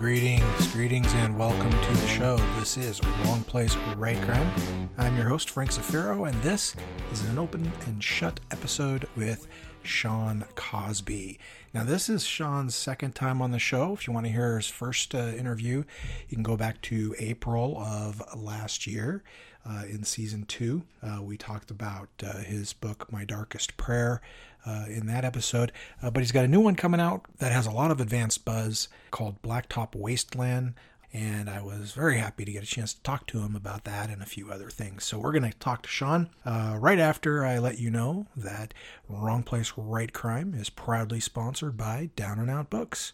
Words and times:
greetings, 0.00 0.66
greetings, 0.68 1.12
and 1.12 1.38
welcome 1.38 1.70
to 1.70 1.92
the 1.92 2.08
show. 2.08 2.38
This 2.58 2.78
is 2.78 3.04
Wrong 3.22 3.44
Place, 3.44 3.76
Right 3.98 4.16
Crime. 4.22 4.88
I'm 4.96 5.14
your 5.14 5.28
host, 5.28 5.50
Frank 5.50 5.72
Zafiro, 5.72 6.26
and 6.26 6.42
this 6.42 6.74
is 7.12 7.22
an 7.26 7.38
open 7.38 7.70
and 7.84 8.02
shut 8.02 8.40
episode 8.50 9.06
with 9.14 9.46
Shawn 9.82 10.46
Cosby. 10.54 11.38
Now, 11.74 11.84
this 11.84 12.08
is 12.08 12.24
Shawn's 12.24 12.74
second 12.74 13.14
time 13.14 13.42
on 13.42 13.50
the 13.50 13.58
show. 13.58 13.92
If 13.92 14.06
you 14.06 14.14
want 14.14 14.24
to 14.24 14.32
hear 14.32 14.56
his 14.56 14.68
first 14.68 15.14
uh, 15.14 15.18
interview, 15.36 15.84
you 16.30 16.34
can 16.34 16.42
go 16.42 16.56
back 16.56 16.80
to 16.82 17.14
April 17.18 17.76
of 17.78 18.22
last 18.34 18.86
year. 18.86 19.22
Uh, 19.68 19.82
in 19.86 20.04
season 20.04 20.46
two, 20.46 20.84
uh, 21.02 21.20
we 21.22 21.36
talked 21.36 21.70
about 21.70 22.08
uh, 22.24 22.38
his 22.38 22.72
book, 22.72 23.12
My 23.12 23.26
Darkest 23.26 23.76
Prayer, 23.76 24.22
uh, 24.66 24.84
in 24.88 25.06
that 25.06 25.24
episode. 25.24 25.72
Uh, 26.02 26.10
but 26.10 26.20
he's 26.20 26.32
got 26.32 26.44
a 26.44 26.48
new 26.48 26.60
one 26.60 26.74
coming 26.74 27.00
out 27.00 27.24
that 27.38 27.52
has 27.52 27.66
a 27.66 27.70
lot 27.70 27.90
of 27.90 28.00
advanced 28.00 28.44
buzz 28.44 28.88
called 29.10 29.40
Blacktop 29.42 29.94
Wasteland. 29.94 30.74
And 31.12 31.50
I 31.50 31.60
was 31.60 31.90
very 31.92 32.18
happy 32.18 32.44
to 32.44 32.52
get 32.52 32.62
a 32.62 32.66
chance 32.66 32.94
to 32.94 33.02
talk 33.02 33.26
to 33.28 33.40
him 33.40 33.56
about 33.56 33.82
that 33.84 34.10
and 34.10 34.22
a 34.22 34.26
few 34.26 34.52
other 34.52 34.70
things. 34.70 35.04
So 35.04 35.18
we're 35.18 35.32
going 35.32 35.50
to 35.50 35.58
talk 35.58 35.82
to 35.82 35.88
Shawn 35.88 36.30
uh, 36.44 36.76
right 36.78 37.00
after 37.00 37.44
I 37.44 37.58
let 37.58 37.80
you 37.80 37.90
know 37.90 38.26
that 38.36 38.72
Wrong 39.08 39.42
Place, 39.42 39.72
Right 39.76 40.12
Crime 40.12 40.54
is 40.54 40.70
proudly 40.70 41.18
sponsored 41.18 41.76
by 41.76 42.10
Down 42.14 42.38
and 42.38 42.48
Out 42.48 42.70
Books. 42.70 43.12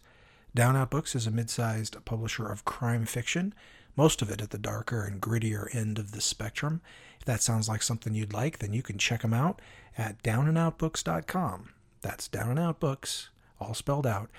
Down 0.55 0.77
Out 0.77 0.91
Books 0.91 1.15
is 1.15 1.27
a 1.27 1.31
mid 1.31 1.49
sized 1.49 2.03
publisher 2.05 2.47
of 2.47 2.67
crime 2.67 3.07
fiction, 3.07 3.55
most 3.97 4.23
of 4.23 4.31
it 4.31 4.41
at 4.41 4.51
the 4.51 4.59
darker 4.59 5.03
and 5.03 5.21
grittier 5.21 5.75
end 5.75 5.99
of 5.99 6.13
the 6.13 6.21
spectrum. 6.21 6.81
If 7.19 7.25
that 7.25 7.43
sounds 7.43 7.69
like 7.69 7.83
something 7.83 8.15
you'd 8.15 8.33
like, 8.33 8.59
then 8.59 8.73
you 8.73 8.83
can 8.83 8.99
check 8.99 9.23
them 9.23 9.35
out 9.35 9.61
at 9.97 10.23
downandoutbooks.com. 10.23 11.71
That's 12.03 12.29
downandoutbooks, 12.29 13.29
all 13.61 13.75
spelled 13.75 14.07
out, 14.07 14.31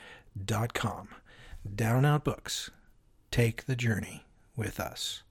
dot 0.45 0.73
com. 0.73 1.09
Down 1.76 1.98
and 1.98 2.06
Out 2.06 2.23
Books. 2.23 2.70
Take 3.32 3.66
the 3.66 3.76
journey 3.76 4.23
with 4.56 4.80
us. 4.80 5.23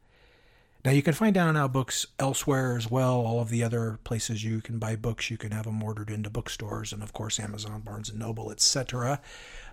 Now 0.84 0.92
you 0.92 1.03
can 1.03 1.14
find 1.14 1.34
Down 1.34 1.48
and 1.48 1.58
Out 1.58 1.73
Books 1.73 2.06
elsewhere 2.19 2.77
as 2.77 2.91
well. 2.91 3.14
All 3.14 3.41
of 3.41 3.48
the 3.48 3.64
other 3.64 3.98
places 4.05 4.45
you 4.45 4.61
can 4.61 4.79
buy 4.79 4.95
books, 4.97 5.31
you 5.31 5.36
can 5.36 5.51
have 5.51 5.64
them 5.64 5.83
ordered 5.83 6.11
into 6.11 6.31
bookstores, 6.31 6.92
and 6.92 7.03
of 7.03 7.12
course 7.12 7.41
Amazon, 7.41 7.81
Barnes 7.81 8.11
and 8.11 8.19
Noble, 8.19 8.51
etc. 8.51 9.20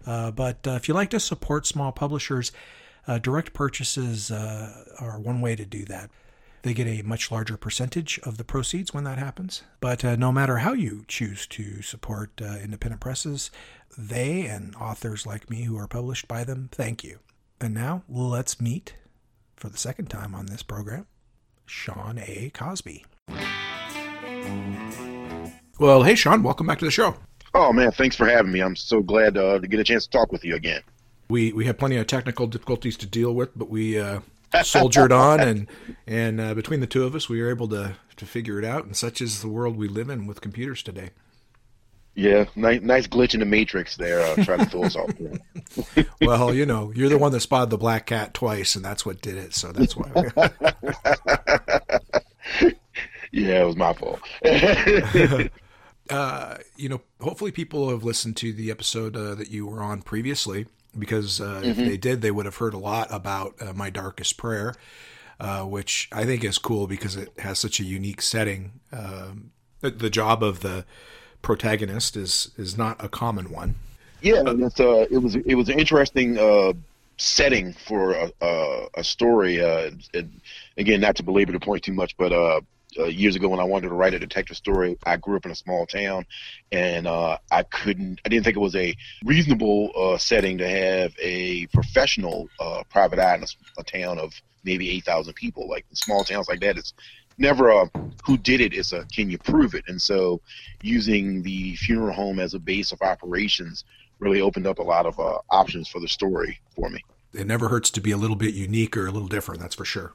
Uh, 0.06 0.32
but 0.32 0.66
uh, 0.66 0.72
if 0.72 0.88
you 0.88 0.94
like 0.94 1.10
to 1.12 1.20
support 1.20 1.68
small 1.68 1.92
publishers, 1.92 2.52
uh, 3.08 3.18
direct 3.18 3.54
purchases 3.54 4.32
uh, 4.32 4.86
are 5.00 5.20
one 5.20 5.42
way 5.42 5.56
to 5.56 5.66
do 5.66 5.86
that. 5.86 6.10
They 6.64 6.74
get 6.74 6.88
a 6.88 7.02
much 7.02 7.30
larger 7.30 7.58
percentage 7.58 8.20
of 8.24 8.38
the 8.38 8.46
proceeds 8.46 8.94
when 8.94 9.04
that 9.04 9.18
happens. 9.18 9.64
But 9.82 10.06
uh, 10.06 10.16
no 10.16 10.32
matter 10.32 10.60
how 10.60 10.72
you 10.72 11.04
choose 11.10 11.46
to 11.48 11.82
support 11.82 12.42
uh, 12.42 12.56
independent 12.64 13.02
presses, 13.02 13.52
they 13.98 14.46
and 14.46 14.74
authors 14.76 15.26
like 15.26 15.50
me 15.50 15.64
who 15.64 15.78
are 15.78 15.88
published 15.88 16.28
by 16.28 16.46
them 16.46 16.70
thank 16.72 17.04
you. 17.04 17.20
And 17.60 17.74
now 17.74 18.04
let's 18.08 18.62
meet, 18.62 18.96
for 19.58 19.68
the 19.68 19.78
second 19.78 20.08
time 20.08 20.34
on 20.34 20.46
this 20.46 20.64
program, 20.64 21.06
Shawn 21.66 22.18
A. 22.18 22.50
Cosby. 22.54 23.06
Well, 25.80 26.04
hey, 26.04 26.16
Shawn, 26.16 26.44
welcome 26.44 26.68
back 26.68 26.80
to 26.80 26.86
the 26.86 26.92
show. 26.92 27.16
Oh, 27.54 27.74
man, 27.74 27.92
thanks 27.92 28.16
for 28.16 28.26
having 28.26 28.52
me. 28.52 28.62
I'm 28.62 28.76
so 28.76 29.02
glad 29.02 29.38
uh, 29.38 29.60
to 29.60 29.68
get 29.68 29.80
a 29.80 29.84
chance 29.84 30.06
to 30.06 30.12
talk 30.12 30.32
with 30.32 30.46
you 30.46 30.56
again. 30.56 30.82
We, 31.34 31.52
we 31.52 31.66
had 31.66 31.80
plenty 31.80 31.98
of 31.98 32.06
technical 32.06 32.46
difficulties 32.46 32.96
to 32.98 33.08
deal 33.08 33.34
with, 33.34 33.58
but 33.58 33.68
we 33.68 34.00
uh, 34.00 34.20
soldiered 34.62 35.12
on, 35.12 35.40
and 35.40 35.68
and 36.06 36.40
uh, 36.40 36.54
between 36.54 36.80
the 36.80 36.86
two 36.86 37.06
of 37.06 37.16
us, 37.16 37.28
we 37.28 37.42
were 37.42 37.50
able 37.50 37.68
to 37.70 37.96
to 38.18 38.26
figure 38.28 38.60
it 38.60 38.66
out. 38.66 38.86
And 38.86 38.96
such 38.96 39.20
is 39.20 39.42
the 39.42 39.48
world 39.48 39.76
we 39.76 39.88
live 39.88 40.12
in 40.12 40.28
with 40.28 40.42
computers 40.42 40.84
today. 40.84 41.10
Yeah, 42.14 42.46
nice, 42.56 42.82
nice 42.82 43.08
glitch 43.08 43.34
in 43.34 43.40
the 43.40 43.48
matrix 43.48 43.98
there, 43.98 44.20
uh, 44.20 44.44
trying 44.44 44.60
to 44.60 44.68
fool 44.68 44.86
us 44.86 44.96
all. 44.96 45.10
well, 46.22 46.54
you 46.54 46.68
know, 46.68 46.94
you're 46.96 47.10
the 47.10 47.18
one 47.18 47.32
that 47.32 47.40
spotted 47.40 47.72
the 47.72 47.80
black 47.80 48.06
cat 48.06 48.36
twice, 48.36 48.76
and 48.76 48.86
that's 48.86 49.04
what 49.04 49.20
did 49.20 49.36
it. 49.36 49.56
So 49.56 49.72
that's 49.72 49.98
why. 49.98 50.12
yeah, 53.32 53.64
it 53.64 53.66
was 53.66 53.76
my 53.76 53.94
fault. 53.94 54.20
uh, 56.12 56.58
you 56.78 56.90
know, 56.90 57.02
hopefully 57.22 57.52
people 57.52 57.90
have 57.90 58.04
listened 58.04 58.38
to 58.38 58.54
the 58.54 58.70
episode 58.70 59.18
uh, 59.18 59.34
that 59.34 59.50
you 59.50 59.66
were 59.66 59.82
on 59.82 60.04
previously 60.04 60.68
because 60.98 61.42
uh, 61.42 61.62
mm-hmm. 61.62 61.66
if 61.66 61.78
they 61.78 61.98
did, 61.98 62.22
they 62.22 62.32
would 62.32 62.46
have 62.46 62.58
heard 62.58 62.74
a 62.74 62.78
lot 62.78 63.08
about 63.12 63.56
uh, 63.60 63.74
My 63.74 63.90
Darkest 63.90 64.38
Prayer, 64.38 64.76
uh, 65.40 65.64
which 65.64 66.10
I 66.12 66.26
think 66.26 66.44
is 66.44 66.58
cool 66.58 66.88
because 66.88 67.16
it 67.16 67.30
has 67.40 67.60
such 67.60 67.80
a 67.80 67.84
unique 67.84 68.22
setting. 68.22 68.80
Um, 68.92 69.52
the, 69.82 69.92
the, 69.92 70.10
job 70.10 70.44
of 70.44 70.62
the 70.62 70.86
protagonist 71.42 72.16
is 72.16 72.52
is 72.58 72.78
not 72.78 73.04
a 73.04 73.10
common 73.10 73.52
one. 73.52 73.76
Yeah, 74.22 74.44
it's, 74.46 74.80
uh, 74.80 75.06
it 75.12 75.18
was 75.18 75.36
it 75.36 75.56
was 75.56 75.68
an 75.68 75.78
interesting 75.78 76.38
uh, 76.38 76.74
setting 77.18 77.74
for 77.74 78.14
a, 78.14 78.32
a, 78.42 78.88
a 78.96 79.04
story. 79.04 79.62
Uh, 79.62 79.92
it, 80.14 80.28
again, 80.78 81.02
not 81.02 81.18
to 81.18 81.24
belabor 81.24 81.52
the 81.52 81.60
point 81.60 81.84
too 81.84 81.94
much, 81.94 82.16
but 82.18 82.32
uh, 83.00 83.06
years 83.06 83.36
ago 83.36 83.50
when 83.50 83.60
I 83.60 83.64
wanted 83.64 83.90
to 83.90 83.96
write 83.96 84.14
a 84.14 84.20
detective 84.20 84.58
story. 84.58 84.98
I 85.06 85.18
grew 85.18 85.38
up 85.38 85.46
in 85.46 85.52
a 85.52 85.56
small 85.56 85.86
town, 85.86 86.26
and 86.72 87.08
uh, 87.08 87.38
I 87.52 87.64
couldn't. 87.64 88.22
I 88.26 88.30
didn't 88.30 88.46
think 88.46 88.58
it 88.58 88.62
was 88.62 88.76
a 88.76 88.96
reasonable 89.24 89.92
uh, 89.96 90.18
setting 90.18 90.58
to 90.60 90.68
have 90.68 91.14
a 91.20 91.68
professional 91.68 92.50
uh, 92.60 92.84
private 92.90 93.20
eye 93.20 93.36
in 93.36 93.44
a, 93.44 93.48
a, 93.78 93.84
town 93.84 94.20
of 94.20 94.34
maybe 94.64 94.90
eight 94.90 95.06
thousand 95.06 95.34
people. 95.34 95.68
Like 95.68 95.86
small 95.94 96.24
towns 96.24 96.48
like 96.48 96.62
that, 96.62 96.78
it's 96.78 96.94
never 97.38 97.70
a 97.70 97.90
who 98.26 98.38
did 98.38 98.62
it. 98.62 98.74
It's 98.74 98.94
a 98.94 99.06
can 99.06 99.30
you 99.30 99.38
prove 99.38 99.74
it? 99.74 99.86
And 99.88 100.02
so, 100.02 100.42
using 100.82 101.44
the 101.44 101.76
funeral 101.76 102.14
home 102.14 102.40
as 102.40 102.54
a 102.54 102.60
base 102.60 102.92
of 102.92 103.02
operations 103.02 103.86
really 104.20 104.42
opened 104.42 104.68
up 104.68 104.80
a 104.80 104.84
lot 104.84 105.06
of 105.06 105.20
uh, 105.20 105.40
options 105.50 105.88
for 105.88 106.00
the 106.00 106.08
story 106.08 106.60
for 106.76 106.90
me. 106.90 107.04
It 107.34 107.48
never 107.48 107.68
hurts 107.68 107.90
to 107.92 108.02
be 108.02 108.12
a 108.12 108.18
little 108.18 108.36
bit 108.36 108.54
unique 108.54 108.96
or 108.96 109.08
a 109.08 109.12
little 109.12 109.28
different. 109.28 109.60
That's 109.60 109.76
for 109.76 109.86
sure. 109.86 110.14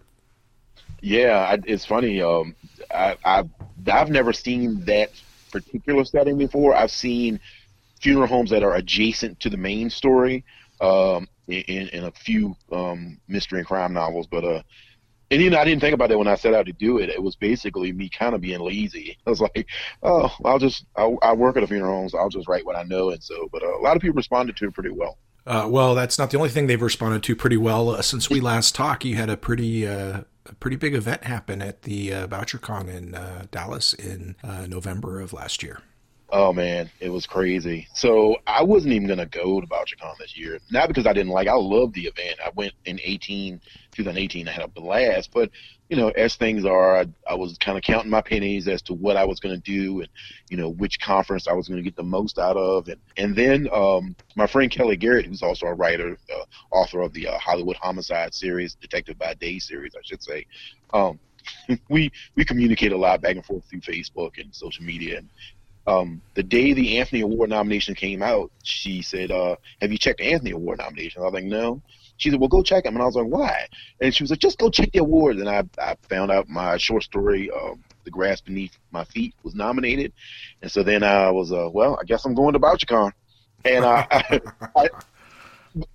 Yeah, 1.00 1.38
I, 1.38 1.58
it's 1.64 1.84
funny. 1.84 2.20
Um, 2.20 2.54
I, 2.90 3.16
I 3.24 3.44
I've 3.90 4.10
never 4.10 4.32
seen 4.32 4.84
that 4.84 5.10
particular 5.50 6.04
setting 6.04 6.38
before. 6.38 6.74
I've 6.74 6.90
seen 6.90 7.40
funeral 8.00 8.28
homes 8.28 8.50
that 8.50 8.62
are 8.62 8.74
adjacent 8.74 9.40
to 9.40 9.50
the 9.50 9.56
main 9.56 9.90
story 9.90 10.44
um, 10.80 11.28
in, 11.46 11.88
in 11.88 12.04
a 12.04 12.12
few 12.12 12.56
um, 12.72 13.18
mystery 13.28 13.60
and 13.60 13.66
crime 13.66 13.92
novels, 13.92 14.26
but 14.26 14.44
uh, 14.44 14.62
and 15.30 15.42
you 15.42 15.50
know, 15.50 15.58
I 15.58 15.64
didn't 15.64 15.80
think 15.80 15.94
about 15.94 16.08
that 16.08 16.18
when 16.18 16.28
I 16.28 16.36
set 16.36 16.54
out 16.54 16.66
to 16.66 16.72
do 16.72 16.98
it. 16.98 17.10
It 17.10 17.22
was 17.22 17.36
basically 17.36 17.92
me 17.92 18.08
kind 18.08 18.34
of 18.34 18.40
being 18.40 18.60
lazy. 18.60 19.18
I 19.26 19.30
was 19.30 19.40
like, 19.40 19.66
oh, 20.02 20.34
I'll 20.44 20.58
just, 20.58 20.86
I, 20.96 21.14
I 21.22 21.32
work 21.34 21.56
at 21.56 21.62
a 21.62 21.66
funeral 21.66 21.94
home, 21.94 22.08
so 22.08 22.18
I'll 22.18 22.30
just 22.30 22.48
write 22.48 22.64
what 22.64 22.76
I 22.76 22.82
know. 22.84 23.10
And 23.10 23.22
so, 23.22 23.48
but 23.52 23.62
uh, 23.62 23.76
a 23.78 23.82
lot 23.82 23.96
of 23.96 24.02
people 24.02 24.16
responded 24.16 24.56
to 24.56 24.66
it 24.66 24.74
pretty 24.74 24.90
well. 24.90 25.18
Uh, 25.46 25.66
well, 25.68 25.94
that's 25.94 26.18
not 26.18 26.30
the 26.30 26.36
only 26.36 26.50
thing 26.50 26.66
they've 26.66 26.80
responded 26.80 27.22
to 27.22 27.34
pretty 27.34 27.56
well. 27.56 27.90
Uh, 27.90 28.02
since 28.02 28.28
we 28.28 28.40
last 28.40 28.74
talked, 28.74 29.04
you 29.04 29.16
had 29.16 29.30
a 29.30 29.36
pretty 29.36 29.86
uh, 29.86 30.22
a 30.48 30.54
pretty 30.54 30.76
big 30.76 30.94
event 30.94 31.24
happen 31.24 31.62
at 31.62 31.82
the 31.82 32.12
uh, 32.12 32.26
BoucherCon 32.26 32.88
in 32.88 33.14
uh, 33.14 33.46
Dallas 33.50 33.92
in 33.92 34.36
uh, 34.42 34.66
November 34.66 35.20
of 35.20 35.32
last 35.32 35.62
year. 35.62 35.80
Oh 36.30 36.52
man, 36.52 36.90
it 37.00 37.08
was 37.08 37.26
crazy. 37.26 37.88
So 37.94 38.36
I 38.46 38.62
wasn't 38.62 38.92
even 38.92 39.08
gonna 39.08 39.26
go 39.26 39.60
to 39.60 39.66
BoucherCon 39.66 40.16
this 40.18 40.36
year. 40.36 40.58
Not 40.70 40.88
because 40.88 41.06
I 41.06 41.12
didn't 41.14 41.32
like. 41.32 41.48
I 41.48 41.54
loved 41.54 41.94
the 41.94 42.06
event. 42.06 42.38
I 42.44 42.50
went 42.54 42.74
in 42.84 43.00
18, 43.02 43.60
2018. 43.98 44.48
I 44.48 44.52
had 44.52 44.64
a 44.64 44.68
blast. 44.68 45.30
But 45.32 45.50
you 45.88 45.96
know, 45.96 46.08
as 46.10 46.36
things 46.36 46.64
are, 46.64 46.98
I, 46.98 47.06
I 47.28 47.34
was 47.34 47.56
kind 47.58 47.76
of 47.76 47.84
counting 47.84 48.10
my 48.10 48.20
pennies 48.20 48.68
as 48.68 48.82
to 48.82 48.94
what 48.94 49.16
I 49.16 49.24
was 49.24 49.40
gonna 49.40 49.58
do 49.58 50.00
and 50.00 50.08
you 50.48 50.56
know 50.56 50.70
which 50.70 51.00
conference 51.00 51.46
I 51.46 51.52
was 51.52 51.68
gonna 51.68 51.82
get 51.82 51.96
the 51.96 52.02
most 52.02 52.38
out 52.38 52.56
of. 52.56 52.88
And 52.88 53.00
and 53.16 53.36
then 53.36 53.68
um, 53.72 54.14
my 54.36 54.46
friend 54.46 54.70
Kellye 54.70 54.98
Garrett, 54.98 55.26
who's 55.26 55.42
also 55.42 55.66
a 55.66 55.74
writer, 55.74 56.16
uh, 56.32 56.44
author 56.74 57.00
of 57.00 57.12
the 57.12 57.28
uh, 57.28 57.38
Hollywood 57.38 57.76
Homicide 57.76 58.34
series, 58.34 58.74
Detective 58.74 59.18
by 59.18 59.34
Day 59.34 59.58
series, 59.58 59.94
I 59.94 60.00
should 60.04 60.22
say. 60.22 60.46
Um, 60.92 61.18
we 61.90 62.10
we 62.36 62.44
communicate 62.44 62.92
a 62.92 62.96
lot 62.96 63.20
back 63.20 63.36
and 63.36 63.44
forth 63.44 63.64
through 63.68 63.80
Facebook 63.80 64.38
and 64.38 64.54
social 64.54 64.84
media, 64.84 65.18
and 65.18 65.28
um, 65.88 66.20
the 66.34 66.42
day 66.42 66.74
the 66.74 66.98
Anthony 66.98 67.22
Award 67.22 67.48
nomination 67.48 67.94
came 67.94 68.22
out, 68.22 68.52
she 68.62 69.00
said, 69.00 69.30
uh, 69.30 69.56
"Have 69.80 69.90
you 69.90 69.96
checked 69.96 70.18
the 70.18 70.30
Anthony 70.30 70.50
Award 70.50 70.78
nomination?" 70.78 71.22
I 71.22 71.24
was 71.24 71.34
like, 71.34 71.44
"No." 71.44 71.80
She 72.18 72.30
said, 72.30 72.38
"Well, 72.38 72.48
go 72.48 72.62
check 72.62 72.84
them," 72.84 72.94
and 72.94 73.02
I 73.02 73.06
was 73.06 73.14
like, 73.14 73.26
"Why?" 73.26 73.66
And 74.00 74.14
she 74.14 74.22
was 74.22 74.30
like, 74.30 74.40
"Just 74.40 74.58
go 74.58 74.68
check 74.70 74.92
the 74.92 74.98
awards." 74.98 75.40
And 75.40 75.48
I, 75.48 75.64
I 75.80 75.96
found 76.08 76.30
out 76.30 76.48
my 76.48 76.76
short 76.76 77.02
story, 77.04 77.50
uh, 77.50 77.74
"The 78.04 78.10
Grass 78.10 78.40
Beneath 78.40 78.76
My 78.90 79.04
Feet," 79.04 79.34
was 79.42 79.54
nominated, 79.54 80.12
and 80.60 80.70
so 80.70 80.82
then 80.82 81.02
I 81.02 81.30
was, 81.30 81.52
uh, 81.52 81.68
"Well, 81.72 81.98
I 82.00 82.04
guess 82.04 82.24
I'm 82.24 82.34
going 82.34 82.52
to 82.52 82.58
BoucherCon," 82.58 83.12
and 83.64 83.84
I, 83.84 84.06
I, 84.76 84.88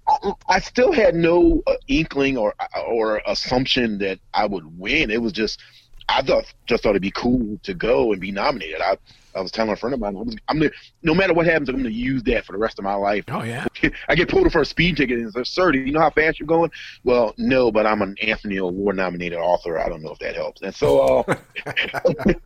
I, 0.08 0.32
I 0.48 0.60
still 0.60 0.92
had 0.92 1.16
no 1.16 1.62
uh, 1.68 1.76
inkling 1.88 2.38
or 2.38 2.56
or 2.88 3.22
assumption 3.28 3.98
that 4.00 4.20
I 4.34 4.46
would 4.46 4.80
win. 4.80 5.12
It 5.12 5.22
was 5.22 5.34
just 5.34 5.62
I 6.10 6.22
thought 6.22 6.46
just 6.66 6.84
thought 6.84 6.92
it'd 6.92 7.02
be 7.02 7.12
cool 7.12 7.60
to 7.64 7.74
go 7.74 8.12
and 8.12 8.22
be 8.22 8.32
nominated. 8.32 8.82
I 8.82 8.98
I 9.36 9.42
was 9.42 9.52
telling 9.52 9.72
a 9.72 9.76
friend 9.76 9.94
of 9.94 10.00
mine, 10.00 10.16
I'm, 10.16 10.30
I'm 10.48 10.60
gonna, 10.60 10.72
no 11.02 11.14
matter 11.14 11.34
what 11.34 11.46
happens, 11.46 11.70
I'm 11.70 11.76
going 11.76 11.86
to 11.86 11.92
use 11.92 12.24
that 12.24 12.46
for 12.46 12.52
the 12.52 12.58
rest 12.58 12.80
of 12.80 12.84
my 12.84 12.94
life. 12.94 13.26
Oh 13.28 13.44
yeah. 13.44 13.66
I 14.10 14.16
get 14.16 14.30
pulled 14.30 14.52
for 14.52 14.62
a 14.62 14.66
speed 14.66 14.98
ticket 14.98 15.20
and 15.20 15.32
say, 15.32 15.44
"Sir, 15.44 15.72
do 15.72 15.80
you 15.80 15.92
know 15.92 16.00
how 16.00 16.10
fast 16.10 16.40
you're 16.40 16.48
going?" 16.48 16.72
Well, 17.04 17.34
no, 17.38 17.72
but 17.72 17.86
I'm 17.86 18.02
an 18.02 18.16
Anthony 18.22 18.58
Award 18.58 18.96
nominated 18.96 19.40
author. 19.40 19.80
I 19.80 19.90
don't 19.90 20.02
know 20.02 20.12
if 20.12 20.20
that 20.20 20.36
helps. 20.36 20.62
And 20.62 20.74
so, 20.74 21.26
uh, 21.28 21.36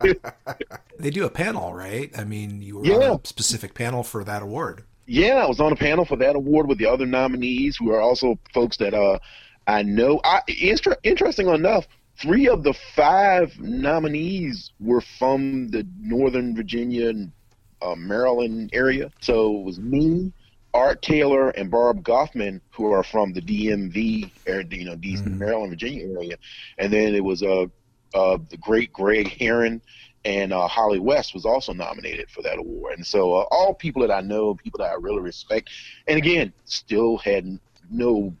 they 0.98 1.10
do 1.10 1.24
a 1.24 1.30
panel, 1.30 1.74
right? 1.74 2.10
I 2.16 2.24
mean, 2.24 2.62
you 2.62 2.78
were 2.78 2.86
yeah. 2.86 3.10
on 3.10 3.20
a 3.24 3.26
specific 3.26 3.74
panel 3.74 4.02
for 4.02 4.24
that 4.24 4.42
award. 4.42 4.84
yeah, 5.06 5.36
I 5.36 5.46
was 5.46 5.60
on 5.60 5.72
a 5.72 5.76
panel 5.76 6.04
for 6.04 6.16
that 6.16 6.36
award 6.36 6.68
with 6.68 6.78
the 6.78 6.86
other 6.86 7.06
nominees, 7.06 7.76
who 7.76 7.90
are 7.92 8.00
also 8.00 8.38
folks 8.52 8.76
that 8.78 8.94
uh, 8.94 9.18
I 9.66 9.82
know. 9.82 10.20
I, 10.24 10.40
inter- 10.60 10.96
interesting 11.02 11.48
enough, 11.48 11.86
three 12.20 12.48
of 12.48 12.62
the 12.62 12.74
five 12.94 13.58
nominees 13.60 14.72
were 14.80 15.00
from 15.00 15.68
the 15.68 15.86
Northern 16.00 16.54
Virginia 16.54 17.08
and 17.10 17.32
uh, 17.80 17.94
Maryland 17.94 18.70
area. 18.72 19.10
So 19.20 19.58
it 19.58 19.64
was 19.64 19.78
me, 19.78 20.32
Art 20.74 21.00
Taylor, 21.02 21.50
and 21.50 21.70
Barb 21.70 22.02
Goffman, 22.02 22.60
who 22.70 22.92
are 22.92 23.04
from 23.04 23.32
the 23.32 23.40
DMV, 23.40 24.30
area, 24.46 24.66
you 24.70 24.84
know, 24.84 24.96
DC, 24.96 25.20
mm-hmm. 25.20 25.38
Maryland, 25.38 25.70
Virginia 25.70 26.06
area. 26.06 26.36
And 26.78 26.92
then 26.92 27.14
it 27.14 27.22
was 27.22 27.42
uh, 27.42 27.66
uh, 28.14 28.38
the 28.50 28.56
great 28.56 28.92
Greg 28.92 29.28
Herren 29.38 29.80
and 30.24 30.52
uh, 30.52 30.66
Holly 30.66 30.98
West 30.98 31.34
was 31.34 31.46
also 31.46 31.72
nominated 31.72 32.28
for 32.30 32.42
that 32.42 32.58
award. 32.58 32.94
And 32.96 33.06
so 33.06 33.34
uh, 33.34 33.44
all 33.50 33.74
people 33.74 34.02
that 34.02 34.10
I 34.10 34.20
know, 34.20 34.54
people 34.54 34.78
that 34.78 34.90
I 34.90 34.94
really 34.94 35.20
respect, 35.20 35.70
and 36.06 36.18
again, 36.18 36.52
still 36.64 37.18
had 37.18 37.58
no. 37.90 38.34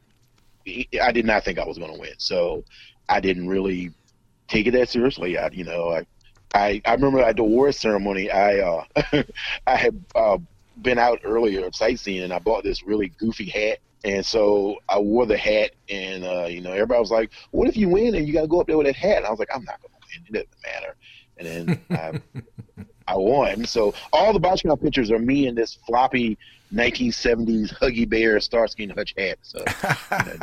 I 1.00 1.12
did 1.12 1.24
not 1.24 1.44
think 1.44 1.58
I 1.58 1.64
was 1.64 1.78
going 1.78 1.94
to 1.94 1.98
win, 1.98 2.12
so 2.18 2.62
I 3.08 3.20
didn't 3.20 3.48
really 3.48 3.90
take 4.48 4.66
it 4.66 4.72
that 4.72 4.88
seriously. 4.88 5.38
I, 5.38 5.48
you 5.48 5.64
know, 5.64 5.90
I, 5.90 6.06
I, 6.54 6.82
I 6.84 6.94
remember 6.94 7.20
at 7.20 7.36
the 7.36 7.42
award 7.42 7.74
ceremony, 7.74 8.30
I, 8.30 8.58
uh, 8.58 8.84
I 9.66 9.76
had 9.76 10.02
uh, 10.14 10.38
been 10.80 10.98
out 10.98 11.20
earlier 11.24 11.70
sightseeing, 11.72 12.22
and 12.22 12.32
I 12.32 12.38
bought 12.38 12.64
this 12.64 12.82
really 12.82 13.08
goofy 13.18 13.46
hat. 13.46 13.78
And 14.04 14.24
so 14.24 14.76
I 14.88 14.98
wore 15.00 15.26
the 15.26 15.36
hat, 15.36 15.72
and 15.90 16.24
uh, 16.24 16.46
you 16.46 16.60
know, 16.60 16.72
everybody 16.72 17.00
was 17.00 17.10
like, 17.10 17.32
"What 17.50 17.68
if 17.68 17.76
you 17.76 17.88
win 17.88 18.14
and 18.14 18.28
you 18.28 18.32
got 18.32 18.42
to 18.42 18.46
go 18.46 18.60
up 18.60 18.68
there 18.68 18.76
with 18.76 18.86
that 18.86 18.94
hat?" 18.94 19.16
And 19.18 19.26
I 19.26 19.30
was 19.30 19.40
like, 19.40 19.48
"I'm 19.52 19.64
not 19.64 19.80
going 19.82 19.90
to 19.90 20.06
win. 20.06 20.26
It 20.28 20.32
doesn't 20.32 20.62
matter." 20.64 20.94
and 21.38 21.46
then 21.46 21.80
I, 21.90 22.20
I 23.12 23.16
won. 23.16 23.64
So 23.64 23.94
all 24.12 24.32
the 24.32 24.40
BoucherCon 24.40 24.80
pictures 24.80 25.10
are 25.10 25.18
me 25.18 25.46
in 25.46 25.54
this 25.54 25.78
floppy 25.86 26.36
1970s 26.74 27.74
Huggy 27.78 28.08
Bear 28.08 28.38
Starsky 28.40 28.84
and 28.84 28.92
Hutch 28.92 29.14
hat. 29.16 29.38
So 29.42 29.64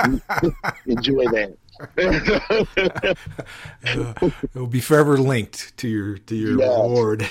you 0.03 0.21
know, 0.41 0.51
enjoy 0.87 1.25
that. 1.25 1.55
It 1.97 3.17
will 4.53 4.67
be 4.67 4.79
forever 4.79 5.17
linked 5.17 5.75
to 5.77 5.87
your 5.87 6.17
to 6.19 6.35
your 6.35 6.57
reward. 6.57 7.27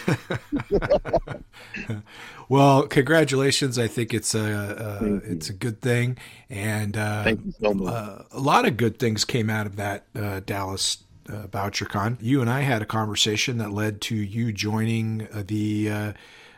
well, 2.48 2.86
congratulations! 2.86 3.78
I 3.78 3.86
think 3.86 4.14
it's 4.14 4.34
a, 4.34 4.40
a 4.40 5.04
it's 5.30 5.48
a 5.48 5.54
good 5.54 5.80
thing, 5.80 6.18
and 6.50 6.96
uh, 6.96 7.36
so 7.60 7.86
uh, 7.86 8.24
a 8.32 8.40
lot 8.40 8.66
of 8.66 8.76
good 8.76 8.98
things 8.98 9.24
came 9.24 9.50
out 9.50 9.66
of 9.66 9.76
that 9.76 10.06
uh, 10.14 10.40
Dallas 10.40 11.04
uh, 11.28 11.46
BoucherCon. 11.46 12.18
You 12.20 12.40
and 12.40 12.50
I 12.50 12.60
had 12.60 12.82
a 12.82 12.86
conversation 12.86 13.58
that 13.58 13.72
led 13.72 14.00
to 14.02 14.16
you 14.16 14.52
joining 14.52 15.28
uh, 15.32 15.42
the 15.46 15.90
uh, 15.90 16.12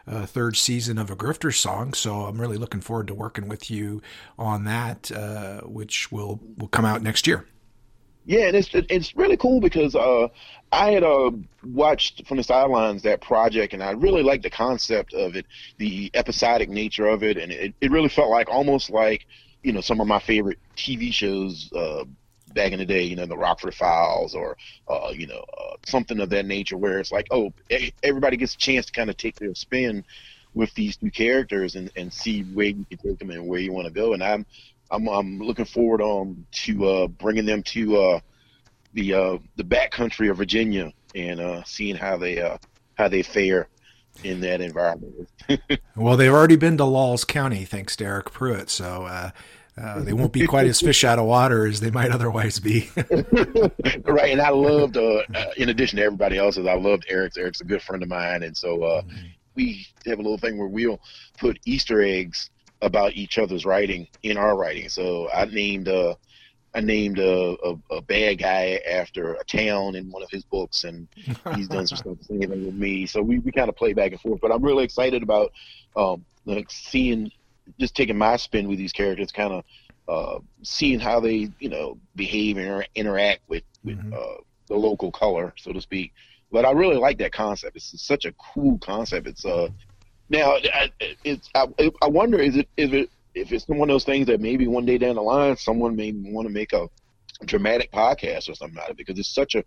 uh, 0.07 0.27
third 0.27 0.57
season 0.57 0.99
of 0.99 1.11
a 1.11 1.17
Grifter 1.17 1.55
song. 1.55 1.95
So 1.95 2.23
I'm 2.23 2.41
really 2.41 2.57
looking 2.57 2.81
forward 2.81 3.09
to 3.09 3.15
working 3.15 3.49
with 3.49 3.71
you 3.71 4.03
on 4.39 4.65
that, 4.65 5.11
uh, 5.11 5.61
which 5.63 6.13
will 6.13 6.41
will 6.57 6.69
come 6.69 6.85
out 6.85 7.03
next 7.03 7.27
year. 7.27 7.47
Yeah, 8.27 8.49
and 8.49 8.57
it's 8.57 8.69
it's 8.73 9.17
really 9.17 9.37
cool 9.37 9.61
because 9.61 9.95
uh, 9.95 10.27
I 10.73 10.91
had 10.91 11.05
uh, 11.05 11.31
watched 11.65 12.27
from 12.27 12.39
the 12.39 12.43
sidelines 12.43 13.03
that 13.03 13.21
project, 13.21 13.73
and 13.73 13.83
I 13.83 13.93
really 13.93 14.25
liked 14.25 14.43
the 14.43 14.51
concept 14.51 15.15
of 15.15 15.37
it, 15.37 15.47
the 15.79 16.11
episodic 16.13 16.69
nature 16.69 17.07
of 17.07 17.23
it, 17.23 17.37
and 17.37 17.53
it, 17.53 17.73
it 17.81 17.93
really 17.93 18.09
felt 18.09 18.31
like 18.31 18.49
almost 18.51 18.91
like 18.91 19.27
you 19.63 19.73
know 19.73 19.81
some 19.81 20.01
of 20.01 20.09
my 20.09 20.19
favorite 20.19 20.59
TV 20.77 21.13
shows 21.15 21.71
uh, 21.73 22.03
back 22.53 22.73
in 22.73 22.81
the 22.81 22.85
day, 22.87 23.05
you 23.05 23.15
know, 23.15 23.27
the 23.27 23.37
Rockford 23.37 23.75
Files 23.75 24.35
or, 24.35 24.57
uh, 24.89 25.11
you 25.15 25.27
know, 25.29 25.45
uh, 25.57 25.77
something 25.87 26.19
of 26.19 26.31
that 26.31 26.47
nature 26.47 26.77
where 26.77 26.99
it's 26.99 27.13
like, 27.13 27.29
oh, 27.31 27.53
everybody 28.03 28.37
gets 28.37 28.55
a 28.55 28.59
chance 28.59 28.87
to 28.87 28.93
kind 28.93 29.11
of 29.11 29.17
take 29.17 29.37
their 29.37 29.55
spin 29.55 30.05
with 30.55 30.73
these 30.75 30.97
two 30.97 31.11
characters 31.11 31.77
and, 31.77 31.93
and 31.97 32.13
see 32.13 32.43
where 32.43 32.69
you 32.69 32.85
can 32.89 32.99
take 32.99 33.19
them 33.19 33.31
and 33.31 33.47
where 33.47 33.61
you 33.61 33.73
want 33.73 33.87
to 33.87 33.93
go. 33.93 34.15
And 34.15 34.23
I'm, 34.25 34.47
I'm, 34.91 35.09
I'm 35.09 35.39
looking 35.39 35.65
forward 35.65 36.03
um, 36.03 36.47
to 36.51 36.85
uh, 36.87 37.07
bringing 37.09 37.47
them 37.47 37.63
to 37.65 37.97
uh, 37.97 38.21
the 38.93 39.15
uh, 39.15 39.39
the 39.57 39.65
backcountry 39.65 40.31
of 40.31 40.37
Virginia 40.37 40.93
and 41.15 41.41
uh, 41.41 41.63
seeing 41.65 41.97
how 41.97 42.17
they 42.17 42.41
uh, 42.41 42.59
how 42.95 43.09
they 43.09 43.23
fare 43.23 43.69
in 44.25 44.41
that 44.41 44.61
environment. 44.61 45.29
well, 45.97 46.17
they've 46.17 46.33
already 46.33 46.57
been 46.57 46.77
to 46.79 46.85
Laws 46.85 47.25
County, 47.25 47.65
thanks 47.65 47.97
to 47.97 48.05
Eryk 48.05 48.33
Pruitt. 48.33 48.71
So 48.71 49.05
uh, 49.05 49.31
uh, 49.81 50.01
they 50.03 50.13
won't 50.13 50.33
be 50.33 50.47
quite 50.47 50.67
as 50.67 50.81
fish 50.81 51.05
out 51.05 51.19
of 51.19 51.27
water 51.27 51.67
as 51.67 51.81
they 51.81 51.91
might 51.91 52.11
otherwise 52.11 52.59
be. 52.59 52.91
right, 54.05 54.33
and 54.33 54.41
I 54.41 54.49
loved, 54.51 54.97
uh, 54.97 55.23
uh, 55.35 55.45
in 55.57 55.69
addition 55.69 55.99
to 55.99 56.05
everybody 56.05 56.39
else's, 56.39 56.67
I 56.67 56.75
loved 56.75 57.07
Eryk's. 57.11 57.37
Eryk's 57.37 57.61
a 57.61 57.65
good 57.65 57.83
friend 57.83 58.03
of 58.03 58.09
mine, 58.09 58.43
and 58.43 58.57
so 58.57 58.83
uh, 58.83 59.03
mm-hmm. 59.03 59.27
we 59.55 59.87
have 60.07 60.19
a 60.19 60.23
little 60.23 60.39
thing 60.39 60.57
where 60.57 60.69
we'll 60.69 61.01
put 61.39 61.59
Easter 61.67 62.01
eggs 62.01 62.51
about 62.83 63.15
each 63.15 63.39
other's 63.39 63.65
writing 63.65 64.07
in 64.23 64.37
our 64.37 64.57
writing. 64.57 64.89
So 64.89 65.29
I 65.33 65.47
named 65.47 65.89
uh, 65.89 66.15
I 66.75 66.81
named 66.81 67.19
a, 67.19 67.57
a, 67.65 67.77
a, 67.91 68.03
bad 68.03 68.39
guy 68.39 68.81
after 68.87 69.33
a 69.35 69.45
town 69.45 69.95
in 69.95 70.11
one 70.11 70.23
of 70.23 70.31
his 70.31 70.45
books, 70.45 70.85
and 70.85 71.09
he's 71.55 71.69
done 71.69 71.87
some 71.87 71.97
stuff 71.97 72.19
the 72.19 72.25
same 72.25 72.41
thing 72.41 72.67
with 72.67 72.75
me. 72.75 73.07
So 73.07 73.23
we, 73.23 73.39
we 73.39 73.51
kind 73.51 73.71
of 73.71 73.77
play 73.77 73.95
back 73.95 74.13
and 74.13 74.21
forth. 74.21 74.41
But 74.43 74.53
I'm 74.53 74.63
really 74.63 74.85
excited 74.85 75.23
about 75.23 75.53
um, 75.97 76.23
like 76.45 76.71
seeing 76.71 77.33
just 77.81 77.97
taking 77.97 78.19
my 78.19 78.37
spin 78.37 78.69
with 78.69 78.77
these 78.77 78.93
characters, 78.93 79.33
kind 79.33 79.55
of 79.55 79.65
uh, 80.09 80.39
seeing 80.63 81.01
how 81.01 81.19
they, 81.19 81.49
you 81.59 81.69
know, 81.71 81.99
behave 82.15 82.59
and 82.59 82.87
interact 82.95 83.41
with, 83.49 83.65
with 83.83 83.99
mm-hmm. 83.99 84.13
uh, 84.13 84.43
the 84.69 84.77
local 84.77 85.11
color, 85.11 85.55
so 85.57 85.73
to 85.73 85.81
speak. 85.81 86.13
But 86.53 86.65
I 86.65 86.73
really 86.73 86.97
like 86.97 87.19
that 87.19 87.33
concept. 87.33 87.77
It's 87.77 88.01
such 88.01 88.25
a 88.25 88.33
cool 88.33 88.79
concept. 88.79 89.27
It's 89.27 89.45
uh 89.45 89.69
now 90.29 90.57
it's 91.25 91.49
I, 91.55 91.67
I 92.03 92.09
wonder 92.09 92.39
is 92.39 92.57
it 92.57 92.69
is 92.77 92.93
it 92.93 93.11
if 93.35 93.53
it's 93.53 93.69
one 93.69 93.89
of 93.91 93.95
those 93.95 94.05
things 94.05 94.27
that 94.27 94.41
maybe 94.41 94.67
one 94.67 94.87
day 94.87 94.99
down 94.99 95.17
the 95.17 95.23
line 95.23 95.57
someone 95.57 95.95
may 95.97 96.13
want 96.13 96.49
to 96.49 96.53
make 96.53 96.73
a 96.73 96.89
dramatic 97.45 97.93
podcast 97.93 98.49
or 98.49 98.55
something 98.55 98.79
out 98.79 98.91
of 98.91 98.91
it 98.93 98.97
because 98.97 99.19
it's 99.19 99.35
such 99.35 99.55
a 99.55 99.65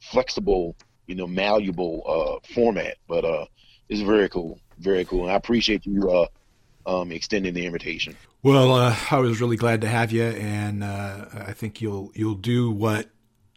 flexible, 0.00 0.76
you 1.06 1.14
know, 1.14 1.26
malleable 1.26 2.02
uh, 2.06 2.54
format. 2.54 2.96
But 3.08 3.24
uh, 3.24 3.46
it's 3.88 4.02
very 4.02 4.28
cool, 4.28 4.60
very 4.78 5.04
cool, 5.04 5.22
and 5.22 5.32
I 5.32 5.34
appreciate 5.34 5.86
you 5.86 6.10
uh, 6.10 7.00
um, 7.00 7.12
extending 7.12 7.54
the 7.54 7.66
invitation. 7.66 8.16
Well, 8.42 8.74
uh, 8.74 8.96
I 9.10 9.18
was 9.18 9.40
really 9.40 9.56
glad 9.56 9.80
to 9.80 9.88
have 9.88 10.12
you, 10.12 10.24
and 10.24 10.84
uh, 10.84 11.26
I 11.32 11.52
think 11.52 11.80
you'll 11.80 12.12
you'll 12.14 12.34
do 12.34 12.70
what 12.70 13.08